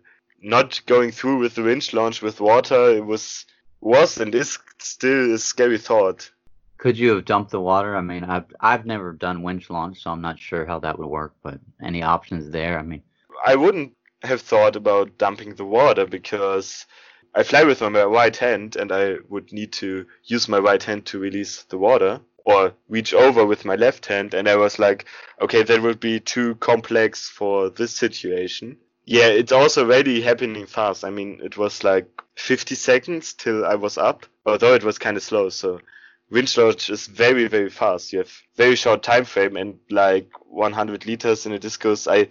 not 0.42 0.82
going 0.86 1.10
through 1.10 1.38
with 1.38 1.54
the 1.54 1.62
winch 1.62 1.94
launch 1.94 2.20
with 2.20 2.40
water, 2.40 2.90
it 2.90 3.06
was 3.06 3.46
was 3.80 4.18
and 4.18 4.34
is 4.34 4.58
still 4.78 5.34
a 5.34 5.38
scary 5.38 5.78
thought. 5.78 6.30
Could 6.78 6.98
you 6.98 7.14
have 7.14 7.24
dumped 7.24 7.50
the 7.50 7.60
water? 7.60 7.96
I 7.96 8.00
mean, 8.02 8.24
I've 8.24 8.52
I've 8.60 8.84
never 8.84 9.12
done 9.12 9.42
winch 9.42 9.70
launch, 9.70 10.02
so 10.02 10.10
I'm 10.10 10.20
not 10.20 10.38
sure 10.38 10.66
how 10.66 10.80
that 10.80 10.98
would 10.98 11.08
work. 11.08 11.34
But 11.42 11.60
any 11.82 12.02
options 12.02 12.50
there? 12.50 12.78
I 12.78 12.82
mean, 12.82 13.02
I 13.46 13.54
wouldn't 13.56 13.92
have 14.22 14.40
thought 14.40 14.76
about 14.76 15.18
dumping 15.18 15.54
the 15.54 15.64
water 15.64 16.06
because 16.06 16.86
I 17.36 17.42
fly 17.42 17.64
with 17.64 17.80
my 17.80 18.04
right 18.04 18.36
hand 18.36 18.76
and 18.76 18.92
I 18.92 19.16
would 19.28 19.52
need 19.52 19.72
to 19.74 20.06
use 20.24 20.48
my 20.48 20.58
right 20.58 20.82
hand 20.82 21.06
to 21.06 21.18
release 21.18 21.64
the 21.64 21.78
water 21.78 22.20
or 22.44 22.74
reach 22.88 23.12
over 23.12 23.44
with 23.44 23.64
my 23.64 23.74
left 23.74 24.06
hand. 24.06 24.34
And 24.34 24.48
I 24.48 24.56
was 24.56 24.78
like, 24.78 25.06
okay, 25.40 25.62
that 25.62 25.82
would 25.82 25.98
be 25.98 26.20
too 26.20 26.54
complex 26.56 27.28
for 27.28 27.70
this 27.70 27.92
situation. 27.92 28.76
Yeah, 29.04 29.26
it's 29.26 29.52
also 29.52 29.84
really 29.84 30.20
happening 30.20 30.66
fast. 30.66 31.04
I 31.04 31.10
mean, 31.10 31.40
it 31.42 31.56
was 31.56 31.82
like 31.82 32.08
50 32.36 32.74
seconds 32.74 33.32
till 33.34 33.64
I 33.64 33.74
was 33.74 33.98
up, 33.98 34.26
although 34.46 34.74
it 34.74 34.84
was 34.84 34.98
kind 34.98 35.16
of 35.16 35.22
slow. 35.22 35.48
So 35.48 35.80
winch 36.30 36.56
launch 36.56 36.88
is 36.88 37.06
very, 37.06 37.48
very 37.48 37.70
fast. 37.70 38.12
You 38.12 38.20
have 38.20 38.32
very 38.56 38.76
short 38.76 39.02
time 39.02 39.24
frame 39.24 39.56
and 39.56 39.78
like 39.90 40.30
100 40.46 41.06
liters 41.06 41.46
in 41.46 41.52
a 41.52 41.58
discus. 41.58 42.06
I 42.06 42.28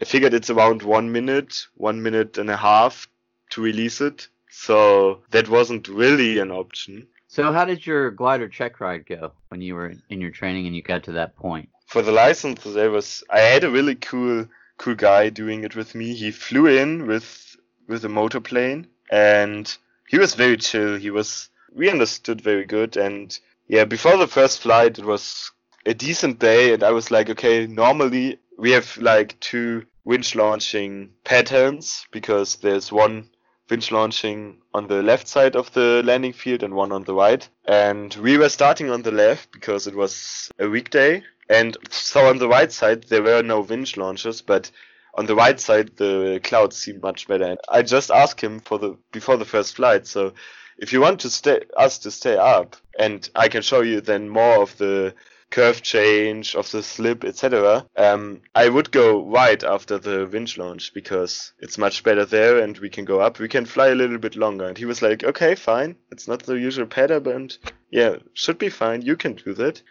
I 0.00 0.06
figured 0.06 0.32
it's 0.32 0.48
around 0.48 0.82
one 0.82 1.12
minute, 1.12 1.66
one 1.74 2.02
minute 2.02 2.38
and 2.38 2.48
a 2.48 2.56
half 2.56 3.06
to 3.50 3.60
release 3.60 4.00
it. 4.00 4.28
So 4.50 5.22
that 5.30 5.48
wasn't 5.48 5.88
really 5.88 6.38
an 6.38 6.50
option. 6.50 7.06
so 7.28 7.52
how 7.52 7.64
did 7.64 7.86
your 7.86 8.10
glider 8.10 8.48
check 8.48 8.80
ride 8.80 9.06
go 9.06 9.32
when 9.48 9.62
you 9.62 9.74
were 9.74 9.94
in 10.08 10.20
your 10.20 10.32
training 10.32 10.66
and 10.66 10.74
you 10.74 10.82
got 10.82 11.04
to 11.04 11.12
that 11.12 11.36
point? 11.36 11.68
For 11.86 12.02
the 12.02 12.12
license, 12.12 12.62
there 12.64 12.90
was 12.90 13.24
I 13.30 13.40
had 13.40 13.64
a 13.64 13.70
really 13.70 13.94
cool 13.94 14.46
cool 14.78 14.94
guy 14.94 15.28
doing 15.30 15.64
it 15.64 15.76
with 15.76 15.94
me. 15.94 16.14
He 16.14 16.30
flew 16.30 16.66
in 16.66 17.06
with 17.06 17.56
with 17.86 18.04
a 18.04 18.08
motor 18.08 18.40
plane 18.40 18.88
and 19.10 19.76
he 20.08 20.18
was 20.18 20.34
very 20.34 20.56
chill. 20.56 20.96
He 20.96 21.10
was 21.10 21.48
we 21.72 21.88
understood 21.90 22.40
very 22.40 22.64
good 22.64 22.96
and 22.96 23.38
yeah, 23.68 23.84
before 23.84 24.16
the 24.16 24.26
first 24.26 24.60
flight 24.60 24.98
it 24.98 25.04
was 25.04 25.52
a 25.86 25.94
decent 25.94 26.40
day 26.40 26.74
and 26.74 26.82
I 26.82 26.90
was 26.90 27.10
like, 27.10 27.30
okay, 27.30 27.66
normally 27.66 28.38
we 28.58 28.72
have 28.72 28.98
like 28.98 29.38
two 29.40 29.86
winch 30.04 30.34
launching 30.34 31.10
patterns 31.24 32.06
because 32.10 32.56
there's 32.56 32.90
one 32.90 33.30
winch 33.70 33.90
launching 33.90 34.58
on 34.74 34.86
the 34.86 35.02
left 35.02 35.28
side 35.28 35.56
of 35.56 35.72
the 35.72 36.02
landing 36.04 36.32
field 36.32 36.62
and 36.62 36.74
one 36.74 36.92
on 36.92 37.04
the 37.04 37.14
right. 37.14 37.48
And 37.66 38.14
we 38.14 38.38
were 38.38 38.48
starting 38.48 38.90
on 38.90 39.02
the 39.02 39.12
left 39.12 39.52
because 39.52 39.86
it 39.86 39.94
was 39.94 40.50
a 40.58 40.68
weekday. 40.68 41.22
And 41.48 41.76
so 41.90 42.26
on 42.26 42.38
the 42.38 42.48
right 42.48 42.70
side 42.70 43.04
there 43.04 43.22
were 43.22 43.42
no 43.42 43.60
winch 43.60 43.96
launches, 43.96 44.42
but 44.42 44.70
on 45.14 45.26
the 45.26 45.34
right 45.34 45.58
side 45.58 45.96
the 45.96 46.40
clouds 46.42 46.76
seemed 46.76 47.02
much 47.02 47.26
better. 47.26 47.44
And 47.44 47.58
I 47.68 47.82
just 47.82 48.10
asked 48.10 48.40
him 48.40 48.60
for 48.60 48.78
the 48.78 48.96
before 49.12 49.36
the 49.36 49.44
first 49.44 49.76
flight, 49.76 50.06
so 50.06 50.32
if 50.78 50.92
you 50.92 51.00
want 51.00 51.20
to 51.20 51.30
stay 51.30 51.60
us 51.76 51.98
to 51.98 52.10
stay 52.10 52.36
up 52.36 52.76
and 52.98 53.28
I 53.34 53.48
can 53.48 53.62
show 53.62 53.82
you 53.82 54.00
then 54.00 54.28
more 54.28 54.62
of 54.62 54.76
the 54.78 55.14
curve 55.50 55.82
change 55.82 56.54
of 56.54 56.70
the 56.70 56.82
slip, 56.82 57.24
etc. 57.24 57.86
Um, 57.96 58.42
I 58.54 58.68
would 58.68 58.90
go 58.90 59.26
right 59.28 59.62
after 59.62 59.98
the 59.98 60.28
winch 60.32 60.56
launch 60.56 60.94
because 60.94 61.52
it's 61.58 61.78
much 61.78 62.02
better 62.04 62.24
there, 62.24 62.58
and 62.58 62.78
we 62.78 62.88
can 62.88 63.04
go 63.04 63.20
up. 63.20 63.38
We 63.38 63.48
can 63.48 63.66
fly 63.66 63.88
a 63.88 63.94
little 63.94 64.18
bit 64.18 64.36
longer. 64.36 64.66
And 64.66 64.78
he 64.78 64.84
was 64.84 65.02
like, 65.02 65.24
"Okay, 65.24 65.54
fine. 65.54 65.96
It's 66.10 66.28
not 66.28 66.44
the 66.44 66.54
usual 66.54 66.86
pattern, 66.86 67.22
but 67.22 67.58
yeah, 67.90 68.16
should 68.34 68.58
be 68.58 68.68
fine. 68.68 69.02
You 69.02 69.16
can 69.16 69.34
do 69.34 69.54
that." 69.54 69.82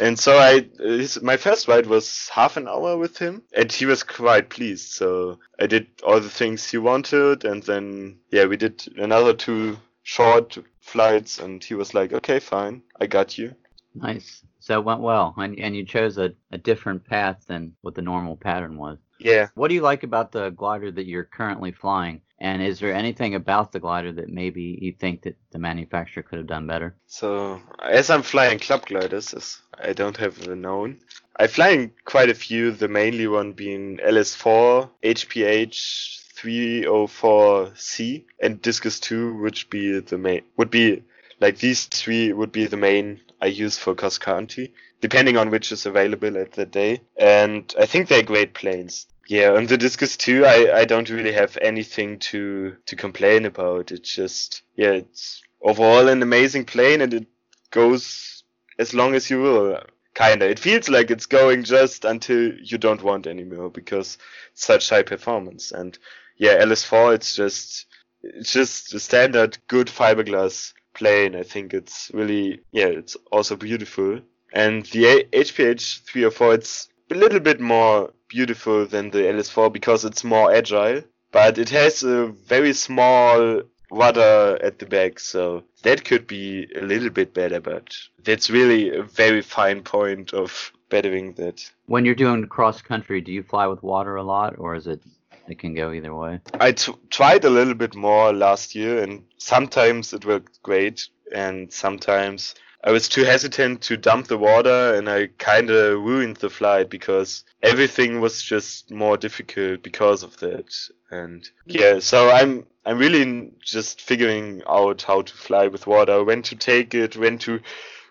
And 0.00 0.18
so 0.18 0.38
I, 0.38 0.66
his, 0.78 1.20
my 1.20 1.36
first 1.36 1.68
ride 1.68 1.86
was 1.86 2.30
half 2.30 2.56
an 2.56 2.66
hour 2.66 2.96
with 2.96 3.18
him, 3.18 3.42
and 3.52 3.70
he 3.70 3.84
was 3.84 4.02
quite 4.02 4.48
pleased. 4.48 4.92
So 4.92 5.38
I 5.60 5.66
did 5.66 5.86
all 6.02 6.20
the 6.20 6.30
things 6.30 6.70
he 6.70 6.78
wanted, 6.78 7.44
and 7.44 7.62
then 7.62 8.18
yeah, 8.30 8.46
we 8.46 8.56
did 8.56 8.82
another 8.96 9.34
two 9.34 9.78
short 10.02 10.56
flights, 10.80 11.38
and 11.38 11.62
he 11.62 11.74
was 11.74 11.92
like, 11.92 12.12
"Okay, 12.12 12.40
fine, 12.40 12.82
I 12.98 13.06
got 13.06 13.36
you." 13.36 13.54
Nice. 13.94 14.42
So 14.60 14.78
it 14.78 14.84
went 14.84 15.00
well, 15.00 15.34
and 15.36 15.58
and 15.58 15.76
you 15.76 15.84
chose 15.84 16.18
a, 16.18 16.32
a 16.50 16.58
different 16.58 17.04
path 17.04 17.44
than 17.46 17.74
what 17.82 17.94
the 17.94 18.02
normal 18.02 18.36
pattern 18.36 18.76
was. 18.76 18.98
Yeah. 19.18 19.48
What 19.54 19.68
do 19.68 19.74
you 19.74 19.82
like 19.82 20.02
about 20.02 20.32
the 20.32 20.50
glider 20.50 20.90
that 20.90 21.06
you're 21.06 21.24
currently 21.24 21.72
flying? 21.72 22.22
And 22.38 22.60
is 22.60 22.80
there 22.80 22.92
anything 22.92 23.36
about 23.36 23.70
the 23.70 23.78
glider 23.78 24.12
that 24.14 24.28
maybe 24.28 24.76
you 24.82 24.92
think 24.98 25.22
that 25.22 25.36
the 25.52 25.60
manufacturer 25.60 26.24
could 26.24 26.38
have 26.38 26.48
done 26.48 26.66
better? 26.66 26.96
So 27.06 27.60
as 27.80 28.10
I'm 28.10 28.22
flying 28.22 28.58
club 28.58 28.86
gliders, 28.86 29.32
as 29.32 29.60
I 29.78 29.92
don't 29.92 30.16
have 30.16 30.48
a 30.48 30.56
known, 30.56 30.98
I'm 31.38 31.48
flying 31.48 31.92
quite 32.04 32.30
a 32.30 32.34
few. 32.34 32.72
The 32.72 32.88
mainly 32.88 33.28
one 33.28 33.52
being 33.52 33.98
LS4, 33.98 34.90
HPH 35.04 36.18
304C, 36.34 38.24
and 38.42 38.60
Discus 38.60 38.98
2, 38.98 39.36
which 39.36 39.70
be 39.70 40.00
the 40.00 40.18
main 40.18 40.42
would 40.56 40.70
be 40.70 41.04
like 41.40 41.58
these 41.58 41.86
three 41.86 42.32
would 42.32 42.52
be 42.52 42.66
the 42.66 42.76
main 42.76 43.20
I 43.42 43.46
use 43.46 43.76
for 43.76 43.96
cross 43.96 44.18
country, 44.18 44.72
depending 45.00 45.36
on 45.36 45.50
which 45.50 45.72
is 45.72 45.84
available 45.84 46.38
at 46.38 46.52
the 46.52 46.64
day. 46.64 47.00
And 47.16 47.74
I 47.78 47.86
think 47.86 48.06
they're 48.06 48.22
great 48.22 48.54
planes. 48.54 49.08
Yeah, 49.26 49.50
on 49.54 49.66
the 49.66 49.76
Discus 49.76 50.16
2, 50.16 50.44
I, 50.46 50.80
I 50.80 50.84
don't 50.84 51.10
really 51.10 51.32
have 51.32 51.58
anything 51.60 52.20
to 52.30 52.76
to 52.86 52.96
complain 52.96 53.44
about. 53.44 53.90
It's 53.90 54.14
just 54.14 54.62
yeah, 54.76 54.92
it's 54.92 55.42
overall 55.60 56.08
an 56.08 56.22
amazing 56.22 56.66
plane 56.66 57.00
and 57.00 57.12
it 57.14 57.26
goes 57.70 58.44
as 58.78 58.94
long 58.94 59.14
as 59.14 59.28
you 59.28 59.42
will. 59.42 59.80
Kinda. 60.14 60.48
It 60.48 60.58
feels 60.58 60.88
like 60.88 61.10
it's 61.10 61.26
going 61.26 61.64
just 61.64 62.04
until 62.04 62.52
you 62.54 62.78
don't 62.78 63.02
want 63.02 63.26
anymore 63.26 63.70
because 63.70 64.18
such 64.54 64.90
high 64.90 65.02
performance. 65.02 65.72
And 65.72 65.98
yeah, 66.36 66.62
LS4 66.62 67.14
it's 67.14 67.34
just 67.34 67.86
it's 68.22 68.52
just 68.52 68.94
a 68.94 69.00
standard 69.00 69.58
good 69.66 69.88
fiberglass 69.88 70.74
plane. 70.94 71.34
I 71.34 71.42
think 71.42 71.74
it's 71.74 72.10
really 72.14 72.60
yeah, 72.72 72.86
it's 72.86 73.16
also 73.30 73.56
beautiful. 73.56 74.20
And 74.54 74.84
the 74.86 75.26
HPH 75.32 76.02
304 76.04 76.54
it's 76.54 76.88
a 77.10 77.14
little 77.14 77.40
bit 77.40 77.60
more 77.60 78.12
beautiful 78.28 78.86
than 78.86 79.10
the 79.10 79.18
LS4 79.18 79.72
because 79.72 80.04
it's 80.04 80.24
more 80.24 80.52
agile, 80.52 81.02
but 81.30 81.58
it 81.58 81.68
has 81.70 82.02
a 82.02 82.26
very 82.26 82.72
small 82.72 83.62
rudder 83.90 84.58
at 84.62 84.78
the 84.78 84.86
back, 84.86 85.20
so 85.20 85.62
that 85.82 86.04
could 86.04 86.26
be 86.26 86.66
a 86.74 86.80
little 86.80 87.10
bit 87.10 87.34
better, 87.34 87.60
but 87.60 87.94
that's 88.24 88.48
really 88.50 88.96
a 88.96 89.02
very 89.02 89.42
fine 89.42 89.82
point 89.82 90.32
of 90.32 90.72
bettering 90.88 91.34
that. 91.34 91.70
When 91.86 92.04
you're 92.04 92.14
doing 92.14 92.46
cross 92.46 92.80
country, 92.80 93.20
do 93.20 93.32
you 93.32 93.42
fly 93.42 93.66
with 93.66 93.82
water 93.82 94.16
a 94.16 94.22
lot, 94.22 94.58
or 94.58 94.74
is 94.74 94.86
it 94.86 95.02
it 95.48 95.58
can 95.58 95.74
go 95.74 95.92
either 95.92 96.14
way? 96.14 96.40
I 96.60 96.72
t- 96.72 96.94
tried 97.10 97.44
a 97.44 97.50
little 97.50 97.74
bit 97.74 97.94
more 97.94 98.32
last 98.32 98.74
year, 98.74 99.02
and 99.02 99.24
sometimes 99.38 100.12
it 100.12 100.24
worked 100.24 100.62
great, 100.62 101.08
and 101.34 101.72
sometimes 101.72 102.54
I 102.84 102.90
was 102.90 103.08
too 103.08 103.24
hesitant 103.24 103.82
to 103.82 103.96
dump 103.96 104.26
the 104.26 104.38
water, 104.38 104.94
and 104.94 105.08
I 105.08 105.28
kind 105.38 105.70
of 105.70 106.02
ruined 106.02 106.38
the 106.38 106.50
flight 106.50 106.90
because 106.90 107.44
everything 107.62 108.20
was 108.20 108.42
just 108.42 108.90
more 108.90 109.16
difficult 109.16 109.82
because 109.82 110.22
of 110.22 110.36
that. 110.38 110.74
And 111.10 111.48
yeah, 111.66 112.00
so 112.00 112.30
I'm 112.30 112.66
I'm 112.84 112.98
really 112.98 113.52
just 113.62 114.00
figuring 114.00 114.62
out 114.66 115.02
how 115.02 115.22
to 115.22 115.34
fly 115.34 115.68
with 115.68 115.86
water, 115.86 116.24
when 116.24 116.42
to 116.42 116.56
take 116.56 116.94
it, 116.94 117.16
when 117.16 117.38
to 117.38 117.60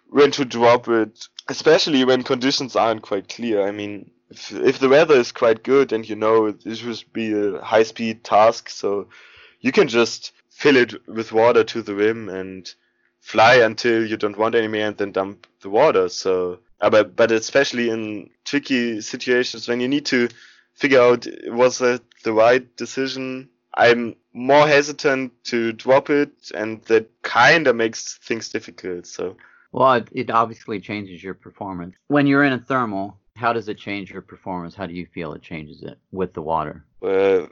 when 0.10 0.32
to 0.32 0.46
drop 0.46 0.88
it, 0.88 1.28
especially 1.50 2.06
when 2.06 2.24
conditions 2.24 2.76
aren't 2.76 3.02
quite 3.02 3.28
clear. 3.28 3.68
I 3.68 3.72
mean, 3.72 4.12
if, 4.32 4.52
if 4.52 4.80
the 4.80 4.90
weather 4.90 5.16
is 5.16 5.32
quite 5.32 5.64
good 5.64 5.92
and 5.92 6.08
you 6.08 6.16
know 6.16 6.52
this 6.52 6.84
will 6.84 6.96
be 7.14 7.34
a 7.34 7.62
high 7.62 7.84
speed 7.84 8.24
task, 8.24 8.70
so 8.70 9.08
you 9.60 9.72
can 9.72 9.88
just 9.88 10.32
fill 10.50 10.78
it 10.78 11.08
with 11.08 11.32
water 11.32 11.64
to 11.64 11.82
the 11.82 11.94
rim 11.94 12.30
and 12.30 12.74
fly 13.20 13.56
until 13.56 14.06
you 14.06 14.18
don't 14.18 14.38
want 14.38 14.56
any 14.56 14.68
more 14.68 14.82
and 14.82 14.98
then 14.98 15.12
dump 15.12 15.48
the 15.62 15.70
water. 15.70 16.10
So, 16.10 16.60
uh, 16.80 16.90
but, 16.90 17.16
but 17.16 17.32
especially 17.32 17.90
in 17.90 18.30
tricky 18.46 19.02
situations 19.02 19.68
when 19.68 19.80
you 19.80 19.88
need 19.88 20.06
to 20.08 20.30
figure 20.74 21.02
out 21.02 21.28
was 21.48 21.78
that 21.80 22.02
the 22.24 22.34
right 22.34 22.76
decision, 22.78 23.50
I'm 23.74 24.16
more 24.34 24.68
hesitant 24.68 25.34
to 25.46 25.74
drop 25.74 26.10
it 26.10 26.32
and 26.56 26.82
that 26.84 27.10
kind 27.22 27.68
of 27.68 27.76
makes 27.76 28.18
things 28.18 28.50
difficult. 28.50 29.06
So, 29.06 29.36
well, 29.72 30.04
it 30.12 30.30
obviously 30.30 30.80
changes 30.80 31.24
your 31.24 31.34
performance. 31.34 31.96
When 32.08 32.28
you're 32.28 32.44
in 32.44 32.54
a 32.54 32.60
thermal, 32.60 33.18
how 33.36 33.54
does 33.54 33.68
it 33.68 33.78
change 33.78 34.12
your 34.12 34.22
performance? 34.22 34.76
How 34.76 34.86
do 34.86 34.94
you 34.94 35.06
feel 35.06 35.34
it 35.34 35.42
changes 35.42 35.82
it 35.84 35.98
with 36.12 36.34
the 36.34 36.42
water? 36.42 36.86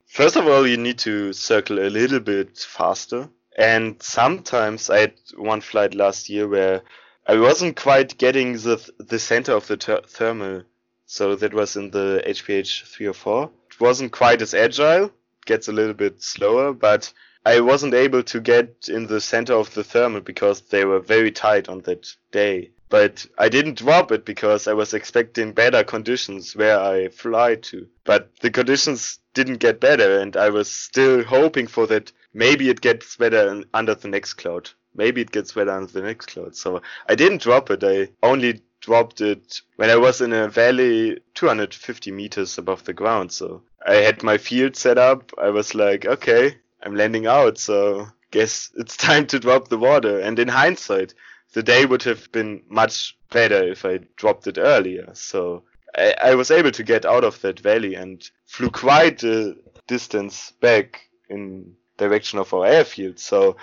First 0.05 0.36
of 0.36 0.48
all, 0.48 0.67
you 0.67 0.77
need 0.77 1.00
to 1.00 1.33
circle 1.33 1.79
a 1.79 1.89
little 1.89 2.19
bit 2.19 2.57
faster. 2.57 3.29
And 3.57 4.01
sometimes 4.01 4.89
I 4.89 5.00
had 5.00 5.13
one 5.36 5.62
flight 5.62 5.95
last 5.95 6.29
year 6.29 6.48
where 6.48 6.81
I 7.27 7.38
wasn't 7.38 7.75
quite 7.75 8.17
getting 8.17 8.53
the 8.53 8.77
the 9.00 9.19
center 9.19 9.53
of 9.53 9.67
the 9.67 9.77
ter- 9.77 10.01
thermal. 10.01 10.63
So 11.05 11.36
that 11.36 11.53
was 11.53 11.75
in 11.75 11.89
the 11.89 12.21
HPH 12.25 12.86
304. 12.86 13.50
It 13.71 13.79
wasn't 13.81 14.12
quite 14.12 14.43
as 14.43 14.53
agile, 14.53 15.12
gets 15.45 15.67
a 15.67 15.71
little 15.71 15.95
bit 15.95 16.21
slower, 16.21 16.71
but 16.71 17.12
I 17.45 17.62
wasn't 17.62 17.95
able 17.95 18.21
to 18.24 18.39
get 18.39 18.88
in 18.89 19.07
the 19.07 19.19
center 19.19 19.53
of 19.53 19.74
the 19.74 19.83
thermal 19.83 20.21
because 20.21 20.62
they 20.62 20.86
were 20.86 21.00
very 21.00 21.31
tight 21.31 21.67
on 21.67 21.79
that 21.81 22.15
day. 22.31 22.69
But 22.89 23.25
I 23.38 23.50
didn't 23.50 23.77
drop 23.77 24.12
it 24.12 24.25
because 24.25 24.67
I 24.67 24.74
was 24.74 24.93
expecting 24.93 25.53
better 25.53 25.84
conditions 25.84 26.55
where 26.55 26.79
I 26.79 27.10
fly 27.10 27.55
to. 27.55 27.88
But 28.03 28.31
the 28.41 28.50
conditions 28.50 29.19
didn't 29.34 29.58
get 29.58 29.79
better 29.79 30.19
and 30.19 30.36
I 30.36 30.50
was 30.50 30.69
still 30.69 31.24
hoping 31.24 31.67
for 31.67 31.86
that 31.88 32.12
maybe 32.34 32.69
it 32.69 32.81
gets 32.81 33.15
better 33.15 33.63
under 33.74 33.96
the 33.96 34.08
next 34.08 34.34
cloud. 34.34 34.72
Maybe 34.96 35.22
it 35.22 35.31
gets 35.31 35.51
better 35.51 35.72
under 35.72 35.91
the 35.91 36.01
next 36.01 36.27
cloud. 36.27 36.55
So 36.55 36.81
I 37.08 37.15
didn't 37.15 37.43
drop 37.43 37.69
it. 37.69 37.84
I 37.84 38.10
only 38.25 38.62
dropped 38.81 39.22
it 39.22 39.62
when 39.75 39.89
I 39.89 39.96
was 39.98 40.22
in 40.22 40.34
a 40.34 40.48
valley 40.48 41.19
250 41.36 42.12
meters 42.12 42.58
above 42.58 42.84
the 42.86 42.93
ground. 42.93 43.31
So 43.31 43.62
I 43.86 43.96
had 43.96 44.24
my 44.24 44.38
field 44.38 44.75
set 44.75 44.98
up. 44.98 45.31
I 45.38 45.50
was 45.50 45.75
like, 45.75 46.05
okay, 46.05 46.58
I'm 46.81 46.96
landing 46.96 47.27
out. 47.27 47.58
So 47.58 48.08
guess 48.31 48.72
it's 48.75 48.98
time 49.10 49.27
to 49.27 49.39
drop 49.39 49.67
the 49.67 49.77
water. 49.77 50.19
And 50.19 50.39
in 50.39 50.48
hindsight, 50.48 51.13
the 51.53 51.63
day 51.63 51.86
would 51.86 52.03
have 52.03 52.32
been 52.32 52.63
much 52.70 53.18
better 53.32 53.63
if 53.63 53.86
I 53.86 54.00
dropped 54.15 54.48
it 54.48 54.58
earlier. 54.58 55.10
So 55.13 55.63
I, 55.96 56.15
I 56.24 56.36
was 56.36 56.51
able 56.51 56.72
to 56.72 56.84
get 56.84 57.06
out 57.06 57.24
of 57.24 57.41
that 57.41 57.60
valley 57.60 57.96
and 57.96 58.27
flew 58.46 58.70
quite 58.70 59.24
a 59.24 59.56
distance 59.88 60.51
back 60.62 61.01
in 61.29 61.74
direction 61.98 62.39
of 62.39 62.53
our 62.53 62.65
airfield. 62.65 63.20
So 63.20 63.58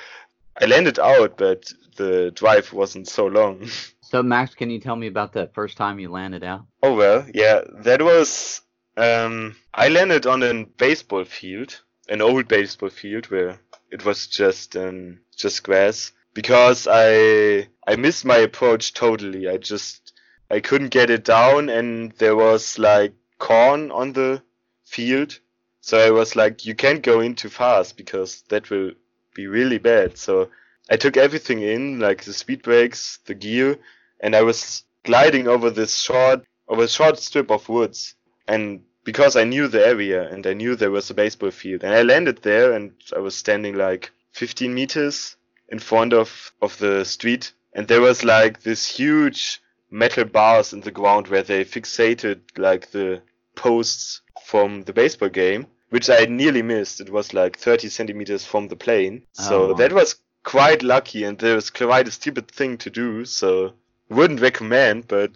I 0.61 0.67
landed 0.67 0.99
out, 0.99 1.37
but 1.37 1.73
the 1.97 2.31
drive 2.33 2.73
wasn't 2.73 3.09
so 3.09 3.27
long. 3.27 3.69
So 4.09 4.23
Max, 4.23 4.55
can 4.55 4.71
you 4.71 4.79
tell 4.79 4.95
me 4.95 5.09
about 5.09 5.33
that 5.33 5.53
first 5.53 5.77
time 5.77 5.99
you 5.99 6.09
landed 6.13 6.45
out? 6.45 6.65
Oh 6.81 6.95
well, 6.95 7.27
yeah, 7.35 7.63
that 7.81 8.01
was 8.01 8.61
um, 8.97 9.57
I 9.75 9.89
landed 9.89 10.27
on 10.27 10.45
a 10.45 10.65
baseball 10.65 11.25
field, 11.25 11.81
an 12.09 12.23
old 12.23 12.47
baseball 12.47 12.91
field 12.91 13.27
where 13.33 13.59
it 13.91 14.05
was 14.05 14.29
just 14.29 14.77
um, 14.77 15.19
just 15.37 15.65
grass 15.65 16.13
because 16.37 16.87
I 16.89 17.67
I 17.87 17.97
missed 17.97 18.27
my 18.27 18.37
approach 18.37 18.93
totally. 18.93 19.49
I 19.49 19.57
just 19.57 20.13
I 20.51 20.61
couldn't 20.61 20.91
get 20.91 21.09
it 21.09 21.25
down 21.25 21.71
and 21.71 22.13
there 22.19 22.37
was 22.37 22.79
like 22.79 23.15
corn 23.39 23.91
on 23.91 24.13
the 24.13 24.43
field. 24.85 25.39
So 25.81 25.97
I 25.97 26.11
was 26.11 26.37
like 26.37 26.67
you 26.67 26.75
can't 26.75 27.03
go 27.03 27.21
in 27.21 27.37
too 27.37 27.49
fast 27.49 27.97
because 27.97 28.43
that 28.51 28.69
will 28.69 28.91
be 29.35 29.47
really 29.47 29.79
bad. 29.79 30.19
So 30.19 30.51
I 30.91 30.99
took 30.99 31.17
everything 31.17 31.63
in 31.63 32.01
like 32.01 32.25
the 32.25 32.35
speed 32.35 32.63
brakes, 32.63 33.19
the 33.25 33.35
gear 33.35 33.79
and 34.21 34.37
I 34.37 34.43
was 34.43 34.85
gliding 35.05 35.49
over 35.49 35.71
this 35.71 35.97
short 35.97 36.45
over 36.69 36.83
a 36.83 36.89
short 36.89 37.19
strip 37.19 37.51
of 37.51 37.67
woods 37.71 38.15
and 38.47 38.83
because 39.05 39.37
I 39.37 39.45
knew 39.45 39.69
the 39.69 39.87
area 39.87 40.29
and 40.29 40.47
I 40.47 40.53
knew 40.53 40.77
there 40.77 40.91
was 40.91 41.09
a 41.09 41.15
baseball 41.15 41.51
field 41.51 41.83
and 41.83 41.95
I 41.95 42.03
landed 42.03 42.43
there 42.43 42.75
and 42.75 42.93
I 43.17 43.21
was 43.21 43.35
standing 43.35 43.75
like 43.75 44.11
15 44.33 44.75
meters 44.75 45.37
in 45.69 45.79
front 45.79 46.13
of 46.13 46.53
of 46.63 46.79
the 46.79 47.05
street 47.05 47.53
and 47.75 47.89
there 47.89 48.01
was 48.01 48.25
like 48.25 48.63
this 48.63 48.87
huge 48.99 49.61
metal 49.91 50.25
bars 50.25 50.73
in 50.73 50.81
the 50.81 50.91
ground 50.91 51.29
where 51.29 51.43
they 51.43 51.65
fixated 51.65 52.41
like 52.59 52.91
the 52.91 53.21
posts 53.55 54.21
from 54.45 54.83
the 54.83 54.93
baseball 54.93 55.29
game 55.29 55.67
which 55.91 56.11
I 56.11 56.25
nearly 56.27 56.63
missed 56.63 57.01
it 57.01 57.11
was 57.11 57.33
like 57.35 57.57
30 57.59 57.89
centimeters 57.89 58.45
from 58.45 58.69
the 58.69 58.77
plane 58.77 59.23
so 59.33 59.71
Oh. 59.71 59.75
that 59.75 59.93
was 59.93 60.17
quite 60.45 60.83
lucky 60.83 61.25
and 61.25 61.39
there 61.39 61.55
was 61.55 61.71
quite 61.71 62.09
a 62.09 62.13
stupid 62.13 62.49
thing 62.49 62.77
to 62.79 62.91
do 62.91 63.25
so 63.25 63.73
wouldn't 64.09 64.41
recommend 64.41 65.09
but 65.09 65.33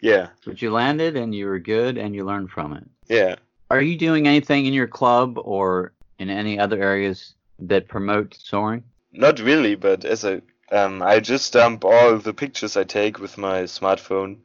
yeah 0.00 0.28
But 0.44 0.60
you 0.62 0.70
landed 0.70 1.16
and 1.16 1.34
you 1.34 1.46
were 1.46 1.58
good 1.58 1.96
and 1.98 2.14
you 2.14 2.24
learned 2.24 2.50
from 2.50 2.72
it. 2.74 2.84
yeah 3.08 3.36
Are 3.70 3.80
you 3.82 3.96
doing 3.96 4.26
anything 4.26 4.66
in 4.66 4.72
your 4.74 4.88
club 4.88 5.38
or 5.38 5.92
in 6.18 6.28
any 6.28 6.58
other 6.58 6.82
areas 6.82 7.34
that 7.60 7.88
promote 7.88 8.34
soaring? 8.34 8.82
Not 9.12 9.40
really, 9.40 9.74
but 9.74 10.04
as 10.04 10.24
I 10.24 10.42
um 10.70 11.02
I 11.02 11.20
just 11.20 11.52
dump 11.52 11.84
all 11.84 12.18
the 12.18 12.34
pictures 12.34 12.76
I 12.76 12.84
take 12.84 13.18
with 13.18 13.38
my 13.38 13.62
smartphone 13.62 14.38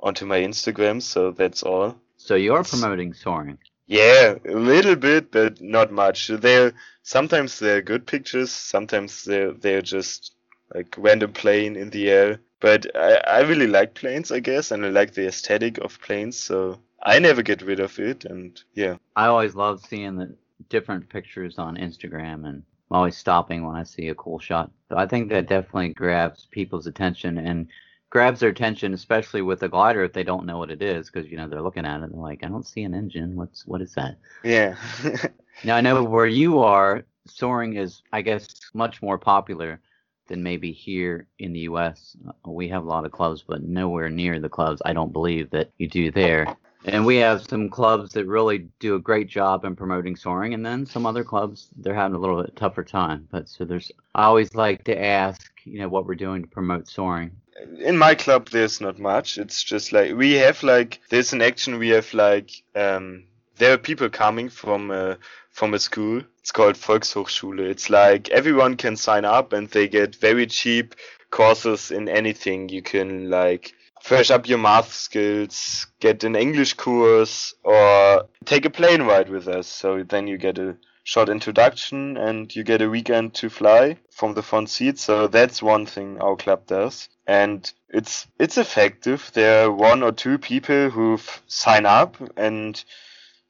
onto 0.00 0.26
my 0.26 0.40
Instagram, 0.40 1.02
so 1.02 1.30
that's 1.30 1.62
all. 1.62 1.96
So 2.16 2.34
you 2.34 2.54
are 2.54 2.64
promoting 2.64 3.14
soaring. 3.14 3.58
Yeah, 3.86 4.34
a 4.46 4.52
little 4.52 4.96
bit, 4.96 5.30
but 5.30 5.60
not 5.60 5.92
much. 5.92 6.28
They're 6.28 6.72
sometimes 7.02 7.58
they're 7.58 7.82
good 7.82 8.06
pictures, 8.06 8.50
sometimes 8.50 9.24
they're 9.24 9.52
they're 9.52 9.82
just 9.82 10.32
like 10.74 10.94
random 10.98 11.32
plane 11.32 11.76
in 11.76 11.90
the 11.90 12.10
air. 12.10 12.40
But 12.60 12.94
I, 12.96 13.14
I 13.16 13.40
really 13.40 13.68
like 13.68 13.94
planes, 13.94 14.32
I 14.32 14.40
guess, 14.40 14.72
and 14.72 14.84
I 14.84 14.88
like 14.88 15.14
the 15.14 15.28
aesthetic 15.28 15.78
of 15.78 16.00
planes, 16.00 16.36
so 16.36 16.80
I 17.02 17.18
never 17.20 17.42
get 17.42 17.62
rid 17.62 17.80
of 17.80 17.98
it 17.98 18.24
and 18.24 18.60
yeah. 18.74 18.96
I 19.14 19.26
always 19.26 19.54
love 19.54 19.84
seeing 19.86 20.16
the 20.16 20.34
different 20.68 21.08
pictures 21.08 21.58
on 21.58 21.76
Instagram 21.76 22.46
and 22.46 22.64
I'm 22.90 22.96
always 22.96 23.16
stopping 23.16 23.66
when 23.66 23.76
I 23.76 23.82
see 23.82 24.08
a 24.08 24.14
cool 24.14 24.38
shot. 24.38 24.70
So 24.88 24.96
I 24.96 25.06
think 25.06 25.28
that 25.30 25.48
definitely 25.48 25.90
grabs 25.90 26.46
people's 26.50 26.86
attention 26.86 27.38
and 27.38 27.68
grabs 28.10 28.40
their 28.40 28.50
attention, 28.50 28.94
especially 28.94 29.42
with 29.42 29.62
a 29.62 29.68
glider 29.68 30.02
if 30.04 30.12
they 30.12 30.24
don't 30.24 30.46
know 30.46 30.58
what 30.58 30.70
it 30.70 30.82
is, 30.82 31.10
because 31.10 31.30
you 31.30 31.36
know 31.36 31.48
they're 31.48 31.62
looking 31.62 31.84
at 31.84 32.00
it 32.00 32.04
and 32.04 32.12
they're 32.12 32.20
like, 32.20 32.42
I 32.42 32.48
don't 32.48 32.66
see 32.66 32.82
an 32.82 32.94
engine. 32.94 33.36
What's 33.36 33.66
what 33.66 33.82
is 33.82 33.94
that? 33.94 34.18
Yeah. 34.44 34.76
Now 35.64 35.74
I 35.74 35.80
know 35.80 36.04
where 36.04 36.26
you 36.26 36.60
are, 36.60 37.04
soaring 37.26 37.74
is, 37.76 38.02
I 38.12 38.22
guess, 38.22 38.48
much 38.74 39.02
more 39.02 39.18
popular 39.18 39.80
than 40.28 40.42
maybe 40.42 40.72
here 40.72 41.26
in 41.38 41.52
the 41.52 41.60
U.S. 41.60 42.16
We 42.46 42.68
have 42.68 42.84
a 42.84 42.88
lot 42.88 43.04
of 43.04 43.12
clubs, 43.12 43.42
but 43.46 43.62
nowhere 43.62 44.08
near 44.08 44.38
the 44.38 44.48
clubs 44.48 44.80
I 44.84 44.92
don't 44.92 45.12
believe 45.12 45.50
that 45.50 45.72
you 45.78 45.88
do 45.88 46.12
there. 46.12 46.56
And 46.84 47.04
we 47.04 47.16
have 47.16 47.44
some 47.48 47.68
clubs 47.70 48.12
that 48.12 48.26
really 48.26 48.68
do 48.80 48.94
a 48.94 49.00
great 49.00 49.28
job 49.28 49.64
in 49.64 49.76
promoting 49.76 50.16
soaring, 50.16 50.54
and 50.54 50.64
then 50.64 50.86
some 50.86 51.06
other 51.06 51.24
clubs 51.24 51.68
they're 51.76 51.94
having 51.94 52.14
a 52.16 52.18
little 52.18 52.42
bit 52.42 52.56
tougher 52.56 52.84
time. 52.84 53.26
But 53.30 53.48
so 53.48 53.64
there's, 53.64 53.90
I 54.14 54.24
always 54.24 54.54
like 54.54 54.84
to 54.84 54.98
ask, 55.00 55.52
you 55.64 55.80
know, 55.80 55.88
what 55.88 56.06
we're 56.06 56.14
doing 56.14 56.42
to 56.42 56.48
promote 56.48 56.88
soaring. 56.88 57.32
in 57.80 57.96
my 57.98 58.14
club 58.14 58.48
there's 58.50 58.80
not 58.80 58.98
much. 58.98 59.38
It's 59.38 59.62
just 59.62 59.92
like 59.92 60.14
we 60.14 60.34
have 60.34 60.62
like 60.62 61.00
there's 61.10 61.32
an 61.32 61.42
action. 61.42 61.78
We 61.78 61.88
have 61.90 62.12
like 62.14 62.50
um 62.74 63.24
there 63.56 63.72
are 63.74 63.78
people 63.78 64.08
coming 64.08 64.48
from 64.48 64.90
uh, 64.90 65.16
from 65.50 65.74
a 65.74 65.78
school. 65.78 66.22
It's 66.40 66.52
called 66.52 66.76
volkshochschule. 66.76 67.60
It's 67.60 67.90
like 67.90 68.28
everyone 68.30 68.76
can 68.76 68.96
sign 68.96 69.24
up 69.24 69.52
and 69.52 69.68
they 69.68 69.88
get 69.88 70.16
very 70.16 70.46
cheap 70.46 70.94
courses 71.30 71.90
in 71.90 72.08
anything. 72.08 72.68
You 72.68 72.82
can 72.82 73.30
like 73.30 73.74
fresh 74.02 74.30
up 74.30 74.48
your 74.48 74.58
math 74.58 74.92
skills 74.92 75.86
get 76.00 76.24
an 76.24 76.36
english 76.36 76.74
course 76.74 77.54
or 77.64 78.24
take 78.44 78.64
a 78.64 78.70
plane 78.70 79.02
ride 79.02 79.28
with 79.28 79.46
us. 79.46 79.66
So 79.66 80.02
then 80.02 80.26
you 80.26 80.38
get 80.38 80.58
a 80.58 80.76
short 81.04 81.28
introduction 81.28 82.16
and 82.16 82.54
you 82.54 82.64
get 82.64 82.82
a 82.82 82.88
weekend 82.88 83.34
to 83.34 83.48
fly 83.48 83.96
from 84.10 84.34
the 84.34 84.42
front 84.42 84.70
seat. 84.70 84.98
So 84.98 85.26
that's 85.26 85.62
one 85.62 85.86
thing 85.86 86.20
our 86.20 86.36
club 86.36 86.66
does. 86.66 87.08
And 87.26 87.70
it's 87.88 88.26
it's 88.38 88.58
effective. 88.58 89.30
There 89.34 89.64
are 89.64 89.72
one 89.72 90.02
or 90.02 90.12
two 90.12 90.38
people 90.38 90.90
who 90.90 91.18
sign 91.46 91.86
up 91.86 92.16
and 92.36 92.82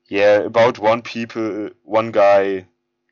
yeah 0.09 0.39
about 0.39 0.79
one 0.79 1.03
people 1.03 1.71
one 1.85 2.11
guy 2.11 2.67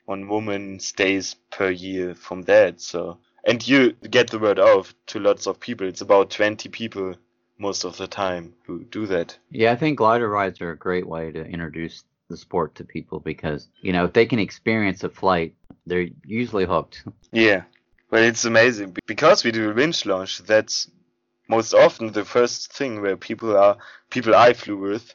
one 0.05 0.27
woman 0.27 0.79
stays 0.79 1.35
per 1.51 1.69
year 1.69 2.15
from 2.15 2.43
that. 2.43 2.81
So 2.81 3.19
and 3.45 3.65
you 3.65 3.93
get 4.09 4.29
the 4.29 4.39
word 4.39 4.59
out 4.59 4.93
to 5.07 5.19
lots 5.19 5.47
of 5.47 5.59
people. 5.59 5.87
It's 5.87 6.01
about 6.01 6.31
20 6.31 6.67
people 6.69 7.15
most 7.57 7.83
of 7.83 7.97
the 7.97 8.07
time 8.07 8.53
who 8.65 8.83
do 8.85 9.05
that 9.07 9.37
Yeah, 9.49 9.71
I 9.71 9.75
think 9.75 9.97
glider 9.97 10.29
rides 10.29 10.61
are 10.61 10.71
a 10.71 10.77
great 10.77 11.07
way 11.07 11.31
to 11.31 11.43
introduce 11.45 12.03
the 12.29 12.37
sport 12.37 12.75
to 12.75 12.83
people 12.83 13.19
because 13.19 13.67
you 13.81 13.93
know 13.93 14.05
if 14.05 14.13
they 14.13 14.25
can 14.25 14.39
experience 14.39 15.03
a 15.03 15.09
flight, 15.09 15.55
they're 15.85 16.07
usually 16.25 16.65
hooked. 16.65 17.03
Yeah, 17.31 17.63
well, 18.11 18.23
it's 18.23 18.45
amazing 18.45 18.95
because 19.05 19.43
we 19.43 19.51
do 19.51 19.69
a 19.69 19.73
winch 19.73 20.05
launch. 20.05 20.39
That's 20.39 20.89
most 21.49 21.73
often 21.73 22.11
the 22.11 22.25
first 22.25 22.73
thing 22.73 23.01
where 23.01 23.17
people 23.17 23.55
are 23.55 23.77
people 24.09 24.35
I 24.35 24.53
flew 24.53 24.77
with. 24.77 25.13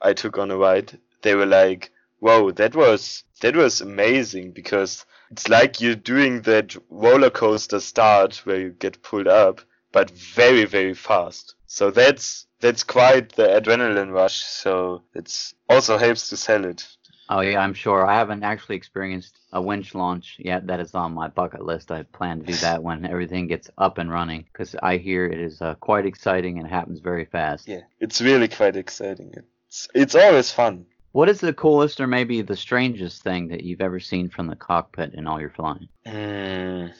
I 0.00 0.12
took 0.12 0.38
on 0.38 0.50
a 0.50 0.56
ride. 0.56 0.98
They 1.22 1.34
were 1.34 1.46
like, 1.46 1.90
"Whoa, 2.18 2.50
that 2.52 2.74
was 2.74 3.24
that 3.40 3.56
was 3.56 3.80
amazing!" 3.80 4.52
Because 4.52 5.06
it's 5.30 5.48
like 5.48 5.80
you're 5.80 5.94
doing 5.94 6.42
that 6.42 6.76
roller 6.90 7.30
coaster 7.30 7.80
start 7.80 8.36
where 8.44 8.60
you 8.60 8.70
get 8.70 9.02
pulled 9.02 9.28
up, 9.28 9.60
but 9.94 10.10
very, 10.10 10.64
very 10.64 10.92
fast. 10.92 11.54
So 11.66 11.90
that's 11.90 12.46
that's 12.60 12.82
quite 12.82 13.32
the 13.32 13.46
adrenaline 13.46 14.12
rush. 14.12 14.42
So 14.42 15.02
it's 15.14 15.54
also 15.68 15.96
helps 15.96 16.28
to 16.30 16.36
sell 16.36 16.64
it. 16.66 16.86
Oh 17.30 17.40
yeah, 17.40 17.60
I'm 17.60 17.74
sure. 17.74 18.04
I 18.04 18.16
haven't 18.16 18.42
actually 18.42 18.76
experienced 18.76 19.38
a 19.52 19.62
winch 19.62 19.94
launch 19.94 20.36
yet. 20.38 20.66
That 20.66 20.80
is 20.80 20.94
on 20.94 21.14
my 21.14 21.28
bucket 21.28 21.64
list. 21.64 21.92
I 21.92 22.02
plan 22.02 22.40
to 22.40 22.46
do 22.46 22.56
that 22.56 22.82
when 22.82 23.06
everything 23.14 23.46
gets 23.46 23.70
up 23.78 23.98
and 23.98 24.10
running 24.10 24.44
because 24.52 24.74
I 24.82 24.96
hear 24.96 25.26
it 25.26 25.38
is 25.38 25.62
uh, 25.62 25.74
quite 25.76 26.06
exciting 26.06 26.58
and 26.58 26.68
happens 26.68 26.98
very 26.98 27.24
fast. 27.24 27.68
Yeah, 27.68 27.82
it's 28.00 28.20
really 28.20 28.48
quite 28.48 28.76
exciting. 28.76 29.32
It's 29.68 29.88
it's 29.94 30.16
always 30.16 30.50
fun. 30.50 30.86
What 31.12 31.28
is 31.28 31.40
the 31.40 31.52
coolest 31.52 32.00
or 32.00 32.08
maybe 32.08 32.42
the 32.42 32.56
strangest 32.56 33.22
thing 33.22 33.46
that 33.48 33.62
you've 33.62 33.80
ever 33.80 34.00
seen 34.00 34.28
from 34.28 34.48
the 34.48 34.56
cockpit 34.56 35.14
in 35.14 35.28
all 35.28 35.40
your 35.40 35.50
flying? 35.50 35.88
Mm. 36.04 36.92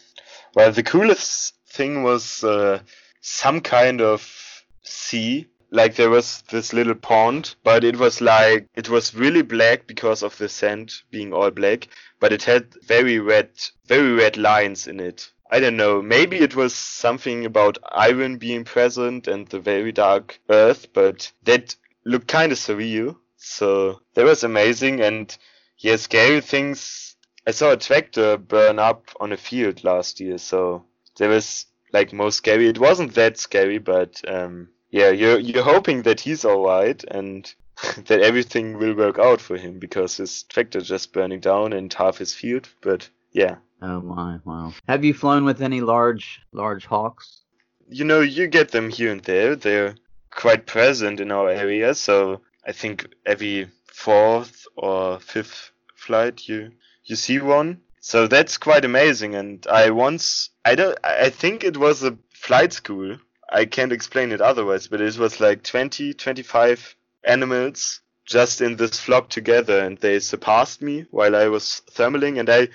Well, 0.55 0.71
the 0.71 0.85
coolest 0.85 1.55
thing 1.75 2.03
was 2.03 2.45
uh, 2.45 2.81
some 3.21 3.61
kind 3.61 4.01
of 4.01 4.65
sea. 4.83 5.47
Like 5.71 5.97
there 5.97 6.11
was 6.11 6.43
this 6.43 6.73
little 6.73 6.95
pond, 6.95 7.57
but 7.65 7.83
it 7.83 7.99
was 7.99 8.21
like 8.21 8.69
it 8.75 8.89
was 8.89 9.15
really 9.15 9.43
black 9.43 9.87
because 9.89 10.23
of 10.23 10.39
the 10.39 10.49
sand 10.49 10.93
being 11.11 11.33
all 11.33 11.51
black, 11.51 11.89
but 12.21 12.33
it 12.33 12.45
had 12.45 12.73
very 12.85 13.19
red, 13.19 13.51
very 13.87 14.13
red 14.13 14.37
lines 14.37 14.87
in 14.87 15.01
it. 15.01 15.31
I 15.51 15.61
don't 15.61 15.77
know. 15.77 16.01
Maybe 16.01 16.39
it 16.39 16.57
was 16.57 16.75
something 16.75 17.45
about 17.45 17.79
iron 17.91 18.39
being 18.39 18.65
present 18.65 19.29
and 19.29 19.47
the 19.49 19.61
very 19.61 19.93
dark 19.93 20.41
earth, 20.49 20.93
but 20.93 21.31
that 21.43 21.77
looked 22.05 22.29
kind 22.29 22.53
of 22.53 22.59
surreal. 22.59 23.17
So 23.37 24.01
that 24.15 24.25
was 24.25 24.43
amazing. 24.43 25.01
And 25.01 25.37
yeah, 25.79 25.97
scary 25.97 26.41
things. 26.41 27.17
I 27.47 27.51
saw 27.51 27.73
a 27.73 27.77
tractor 27.77 28.37
burn 28.37 28.79
up 28.79 29.11
on 29.21 29.33
a 29.33 29.37
field 29.37 29.85
last 29.85 30.21
year. 30.21 30.39
So 30.39 30.87
that 31.19 31.29
was 31.29 31.67
like 31.93 32.13
most 32.13 32.37
scary. 32.37 32.69
It 32.69 32.79
wasn't 32.79 33.15
that 33.15 33.39
scary, 33.39 33.79
but 33.79 34.21
um, 34.27 34.69
yeah, 34.91 35.11
you're 35.11 35.39
you're 35.39 35.65
hoping 35.65 36.03
that 36.03 36.21
he's 36.21 36.45
all 36.45 36.65
right 36.67 37.03
and 37.05 37.53
that 38.07 38.21
everything 38.21 38.79
will 38.79 38.95
work 38.95 39.19
out 39.19 39.41
for 39.41 39.57
him 39.57 39.79
because 39.79 40.17
his 40.17 40.45
tractor 40.45 40.81
just 40.81 41.13
burning 41.13 41.41
down 41.41 41.73
and 41.73 41.93
half 41.93 42.19
his 42.19 42.35
field. 42.35 42.69
But 42.81 43.09
yeah. 43.33 43.57
Oh 43.83 44.01
my, 44.01 44.39
wow. 44.45 44.73
Have 44.89 45.05
you 45.05 45.13
flown 45.13 45.45
with 45.45 45.61
any 45.61 45.81
large 45.81 46.41
large 46.53 46.87
hawks? 46.87 47.43
You 47.89 48.05
know, 48.05 48.21
you 48.21 48.47
get 48.47 48.71
them 48.71 48.89
here 48.89 49.13
and 49.13 49.21
there. 49.23 49.57
They're 49.57 49.95
quite 50.31 50.67
present 50.67 51.21
in 51.21 51.31
our 51.31 51.51
area, 51.51 51.95
so 51.95 52.41
I 52.67 52.73
think 52.73 53.07
every 53.27 53.69
fourth 53.87 54.67
or 54.77 55.21
fifth 55.21 55.71
flight 55.95 56.49
you 56.49 56.73
you 57.05 57.17
see 57.17 57.39
one. 57.39 57.81
So 58.07 58.27
that's 58.27 58.59
quite 58.59 58.85
amazing. 58.85 59.35
And 59.35 59.67
I 59.67 59.89
once 59.89 60.51
I 60.63 60.75
don't 60.75 60.99
I 61.03 61.31
think 61.31 61.65
it 61.65 61.79
was 61.79 62.03
a 62.03 62.19
flight 62.35 62.75
school. 62.75 63.17
I 63.51 63.65
can't 63.65 63.93
explain 63.93 64.31
it 64.31 64.43
otherwise, 64.43 64.89
but 64.89 65.01
it 65.01 65.17
was 65.17 65.41
like 65.41 65.63
20, 65.63 66.13
25 66.13 66.97
animals 67.25 68.03
just 68.27 68.61
in 68.61 68.77
this 68.77 69.01
flock 69.01 69.31
together 69.31 69.81
and 69.81 69.97
they 69.97 70.19
surpassed 70.19 70.83
me 70.83 71.07
while 71.13 71.35
I 71.35 71.49
was 71.49 71.81
thermaling 71.93 72.39
and 72.39 72.51
I 72.51 72.69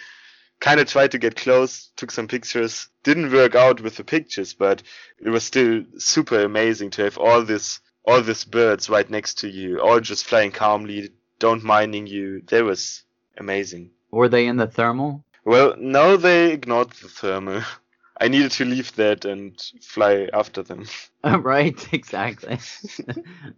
kind 0.61 0.79
of 0.79 0.87
tried 0.87 1.11
to 1.11 1.19
get 1.19 1.35
close, 1.35 1.91
took 1.95 2.09
some 2.09 2.27
pictures. 2.27 2.89
Didn't 3.03 3.31
work 3.31 3.53
out 3.53 3.81
with 3.81 3.97
the 3.97 4.03
pictures, 4.03 4.55
but 4.55 4.81
it 5.19 5.29
was 5.29 5.43
still 5.43 5.83
super 5.99 6.43
amazing 6.43 6.89
to 6.91 7.03
have 7.03 7.19
all 7.19 7.43
this 7.43 7.81
all 8.03 8.23
these 8.23 8.45
birds 8.45 8.89
right 8.89 9.07
next 9.07 9.35
to 9.41 9.47
you, 9.47 9.79
all 9.79 9.99
just 9.99 10.25
flying 10.25 10.51
calmly, 10.51 11.11
don't 11.37 11.63
minding 11.63 12.07
you. 12.07 12.41
That 12.47 12.63
was 12.63 13.03
amazing. 13.37 13.91
Were 14.11 14.29
they 14.29 14.47
in 14.47 14.57
the 14.57 14.67
thermal? 14.67 15.23
Well, 15.45 15.75
no, 15.77 16.17
they 16.17 16.51
ignored 16.51 16.91
the 16.91 17.07
thermal. 17.07 17.63
I 18.21 18.27
needed 18.27 18.51
to 18.51 18.65
leave 18.65 18.93
that 18.95 19.23
and 19.23 19.57
fly 19.81 20.27
after 20.33 20.61
them. 20.61 20.85
right, 21.23 21.93
exactly. 21.93 22.59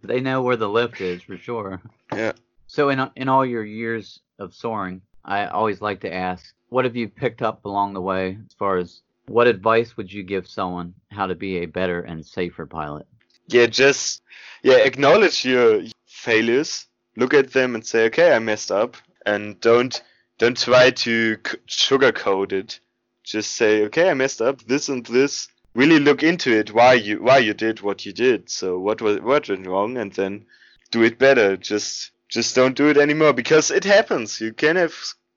they 0.04 0.20
know 0.20 0.42
where 0.42 0.56
the 0.56 0.68
lift 0.68 1.00
is 1.00 1.22
for 1.22 1.36
sure. 1.36 1.80
Yeah. 2.12 2.32
So 2.68 2.88
in 2.88 3.10
in 3.16 3.28
all 3.28 3.44
your 3.44 3.64
years 3.64 4.20
of 4.38 4.54
soaring, 4.54 5.02
I 5.24 5.46
always 5.46 5.80
like 5.80 6.00
to 6.00 6.14
ask, 6.14 6.54
what 6.68 6.84
have 6.84 6.96
you 6.96 7.08
picked 7.08 7.42
up 7.42 7.64
along 7.64 7.94
the 7.94 8.00
way 8.00 8.38
as 8.46 8.54
far 8.54 8.76
as 8.76 9.02
what 9.26 9.46
advice 9.46 9.96
would 9.96 10.12
you 10.12 10.22
give 10.22 10.46
someone 10.48 10.94
how 11.10 11.26
to 11.26 11.34
be 11.34 11.58
a 11.58 11.66
better 11.66 12.00
and 12.00 12.24
safer 12.24 12.66
pilot? 12.66 13.06
Yeah, 13.48 13.66
just 13.66 14.22
yeah, 14.62 14.78
acknowledge 14.78 15.44
your 15.44 15.82
failures. 16.06 16.86
Look 17.16 17.34
at 17.34 17.52
them 17.52 17.74
and 17.74 17.84
say, 17.84 18.06
okay, 18.06 18.32
I 18.34 18.38
messed 18.38 18.72
up, 18.72 18.96
and 19.26 19.60
don't 19.60 20.02
don't 20.42 20.58
try 20.60 20.90
to 20.90 21.36
sugarcoat 21.68 22.50
it. 22.50 22.80
Just 23.22 23.52
say, 23.52 23.84
okay, 23.84 24.10
I 24.10 24.14
messed 24.14 24.42
up 24.42 24.60
this 24.62 24.88
and 24.88 25.06
this. 25.06 25.46
Really 25.72 26.00
look 26.00 26.24
into 26.24 26.50
it 26.50 26.74
why 26.74 26.94
you 26.94 27.22
why 27.22 27.38
you 27.38 27.54
did 27.54 27.80
what 27.80 28.04
you 28.04 28.12
did. 28.12 28.50
So 28.50 28.76
what 28.76 29.00
was 29.00 29.20
what 29.20 29.48
went 29.48 29.68
wrong, 29.68 29.96
and 29.96 30.12
then 30.12 30.44
do 30.90 31.04
it 31.04 31.16
better. 31.16 31.56
Just 31.56 32.10
just 32.28 32.56
don't 32.56 32.76
do 32.76 32.88
it 32.88 32.96
anymore 32.96 33.32
because 33.32 33.70
it 33.70 33.84
happens. 33.84 34.40
You 34.40 34.52
can 34.52 34.74
have 34.74 34.94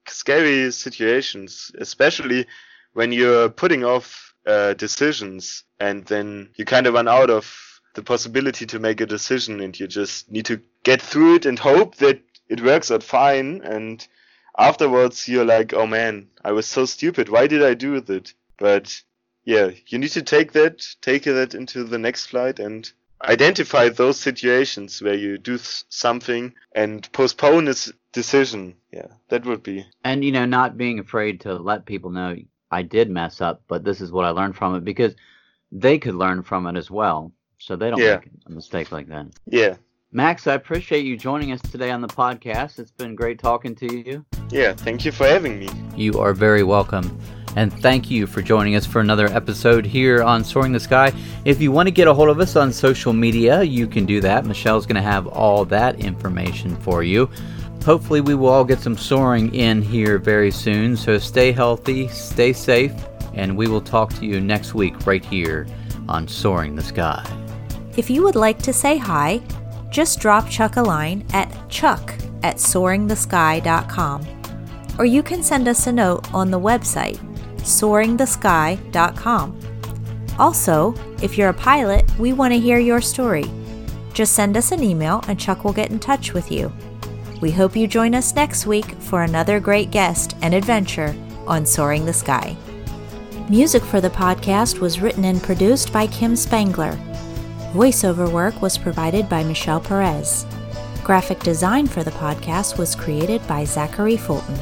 scary 0.08 0.72
situations, 0.72 1.70
especially 1.78 2.46
when 2.92 3.12
you're 3.12 3.48
putting 3.48 3.84
off 3.84 4.34
uh, 4.44 4.74
decisions, 4.74 5.62
and 5.78 6.04
then 6.06 6.50
you 6.56 6.64
kind 6.64 6.88
of 6.88 6.94
run 6.94 7.06
out 7.06 7.30
of 7.30 7.46
the 7.94 8.02
possibility 8.02 8.66
to 8.66 8.80
make 8.80 9.00
a 9.00 9.06
decision 9.06 9.60
and 9.60 9.78
you 9.78 9.86
just 9.86 10.30
need 10.32 10.46
to 10.46 10.60
get 10.82 11.00
through 11.00 11.36
it 11.36 11.46
and 11.46 11.60
hope 11.60 11.94
that 11.96 12.20
it 12.48 12.60
works 12.60 12.90
out 12.90 13.04
fine 13.04 13.62
and 13.62 14.08
afterwards 14.58 15.28
you're 15.28 15.44
like 15.44 15.74
oh 15.74 15.86
man 15.86 16.28
i 16.44 16.52
was 16.52 16.66
so 16.66 16.84
stupid 16.84 17.28
why 17.28 17.46
did 17.46 17.62
i 17.62 17.74
do 17.74 18.00
that 18.00 18.32
but 18.58 19.02
yeah 19.44 19.70
you 19.88 19.98
need 19.98 20.08
to 20.10 20.22
take 20.22 20.52
that 20.52 20.86
take 21.02 21.24
that 21.24 21.54
into 21.54 21.84
the 21.84 21.98
next 21.98 22.26
flight 22.26 22.58
and 22.58 22.92
identify 23.24 23.88
those 23.88 24.18
situations 24.18 25.00
where 25.02 25.14
you 25.14 25.38
do 25.38 25.56
something 25.58 26.52
and 26.74 27.10
postpone 27.12 27.68
a 27.68 27.74
decision 28.12 28.74
yeah 28.92 29.06
that 29.28 29.44
would 29.44 29.62
be 29.62 29.84
and 30.04 30.24
you 30.24 30.32
know 30.32 30.44
not 30.46 30.76
being 30.76 30.98
afraid 30.98 31.40
to 31.40 31.54
let 31.54 31.84
people 31.86 32.10
know 32.10 32.36
i 32.70 32.82
did 32.82 33.10
mess 33.10 33.40
up 33.40 33.62
but 33.68 33.84
this 33.84 34.00
is 34.00 34.10
what 34.12 34.24
i 34.24 34.30
learned 34.30 34.56
from 34.56 34.74
it 34.74 34.84
because 34.84 35.14
they 35.72 35.98
could 35.98 36.14
learn 36.14 36.42
from 36.42 36.66
it 36.66 36.76
as 36.76 36.90
well 36.90 37.32
so 37.58 37.74
they 37.76 37.90
don't 37.90 37.98
Yeah. 38.00 38.16
make 38.16 38.30
a 38.46 38.50
mistake 38.50 38.92
like 38.92 39.08
that. 39.08 39.26
yeah 39.46 39.76
Max, 40.12 40.46
I 40.46 40.54
appreciate 40.54 41.04
you 41.04 41.16
joining 41.16 41.52
us 41.52 41.60
today 41.60 41.90
on 41.90 42.00
the 42.00 42.08
podcast. 42.08 42.78
It's 42.78 42.92
been 42.92 43.16
great 43.16 43.38
talking 43.38 43.74
to 43.74 43.86
you. 43.96 44.24
Yeah 44.50 44.72
thank 44.72 45.04
you 45.04 45.12
for 45.12 45.26
having 45.26 45.58
me 45.58 45.68
You 45.96 46.20
are 46.20 46.34
very 46.34 46.62
welcome. 46.62 47.18
And 47.56 47.72
thank 47.72 48.10
you 48.10 48.26
for 48.26 48.42
joining 48.42 48.76
us 48.76 48.84
for 48.84 49.00
another 49.00 49.28
episode 49.28 49.86
here 49.86 50.22
on 50.22 50.44
Soaring 50.44 50.72
the 50.72 50.80
Sky. 50.80 51.10
If 51.46 51.58
you 51.58 51.72
want 51.72 51.86
to 51.86 51.90
get 51.90 52.06
a 52.06 52.12
hold 52.12 52.28
of 52.28 52.38
us 52.38 52.54
on 52.54 52.70
social 52.70 53.14
media, 53.14 53.62
you 53.62 53.86
can 53.86 54.04
do 54.04 54.20
that. 54.20 54.44
Michelle's 54.44 54.84
going 54.84 54.96
to 54.96 55.10
have 55.10 55.26
all 55.26 55.64
that 55.64 55.98
information 56.00 56.76
for 56.76 57.02
you. 57.02 57.30
Hopefully, 57.82 58.20
we 58.20 58.34
will 58.34 58.50
all 58.50 58.64
get 58.64 58.80
some 58.80 58.98
soaring 58.98 59.54
in 59.54 59.80
here 59.80 60.18
very 60.18 60.50
soon. 60.50 60.98
So 60.98 61.16
stay 61.16 61.50
healthy, 61.50 62.08
stay 62.08 62.52
safe, 62.52 62.92
and 63.32 63.56
we 63.56 63.68
will 63.68 63.80
talk 63.80 64.12
to 64.14 64.26
you 64.26 64.38
next 64.38 64.74
week 64.74 65.06
right 65.06 65.24
here 65.24 65.66
on 66.10 66.28
Soaring 66.28 66.74
the 66.74 66.82
Sky. 66.82 67.24
If 67.96 68.10
you 68.10 68.22
would 68.22 68.36
like 68.36 68.58
to 68.64 68.72
say 68.74 68.98
hi, 68.98 69.40
just 69.88 70.20
drop 70.20 70.46
Chuck 70.50 70.76
a 70.76 70.82
line 70.82 71.24
at 71.32 71.48
chuck 71.70 72.12
at 72.42 72.56
soaringthesky.com. 72.56 74.35
Or 74.98 75.04
you 75.04 75.22
can 75.22 75.42
send 75.42 75.68
us 75.68 75.86
a 75.86 75.92
note 75.92 76.32
on 76.32 76.50
the 76.50 76.60
website, 76.60 77.18
soaringthesky.com. 77.58 79.60
Also, 80.38 80.94
if 81.22 81.38
you're 81.38 81.48
a 81.48 81.54
pilot, 81.54 82.04
we 82.18 82.32
want 82.32 82.52
to 82.52 82.60
hear 82.60 82.78
your 82.78 83.00
story. 83.00 83.44
Just 84.12 84.34
send 84.34 84.56
us 84.56 84.72
an 84.72 84.82
email 84.82 85.22
and 85.28 85.38
Chuck 85.38 85.64
will 85.64 85.72
get 85.72 85.90
in 85.90 85.98
touch 85.98 86.32
with 86.32 86.50
you. 86.50 86.72
We 87.40 87.50
hope 87.50 87.76
you 87.76 87.86
join 87.86 88.14
us 88.14 88.34
next 88.34 88.66
week 88.66 88.86
for 89.00 89.22
another 89.22 89.60
great 89.60 89.90
guest 89.90 90.36
and 90.40 90.54
adventure 90.54 91.14
on 91.46 91.66
Soaring 91.66 92.06
the 92.06 92.12
Sky. 92.12 92.56
Music 93.48 93.82
for 93.82 94.00
the 94.00 94.10
podcast 94.10 94.80
was 94.80 95.00
written 95.00 95.24
and 95.24 95.42
produced 95.42 95.92
by 95.92 96.06
Kim 96.06 96.34
Spangler. 96.34 96.98
Voiceover 97.72 98.30
work 98.30 98.60
was 98.62 98.78
provided 98.78 99.28
by 99.28 99.44
Michelle 99.44 99.80
Perez. 99.80 100.46
Graphic 101.04 101.38
design 101.40 101.86
for 101.86 102.02
the 102.02 102.10
podcast 102.12 102.78
was 102.78 102.94
created 102.94 103.46
by 103.46 103.64
Zachary 103.64 104.16
Fulton. 104.16 104.58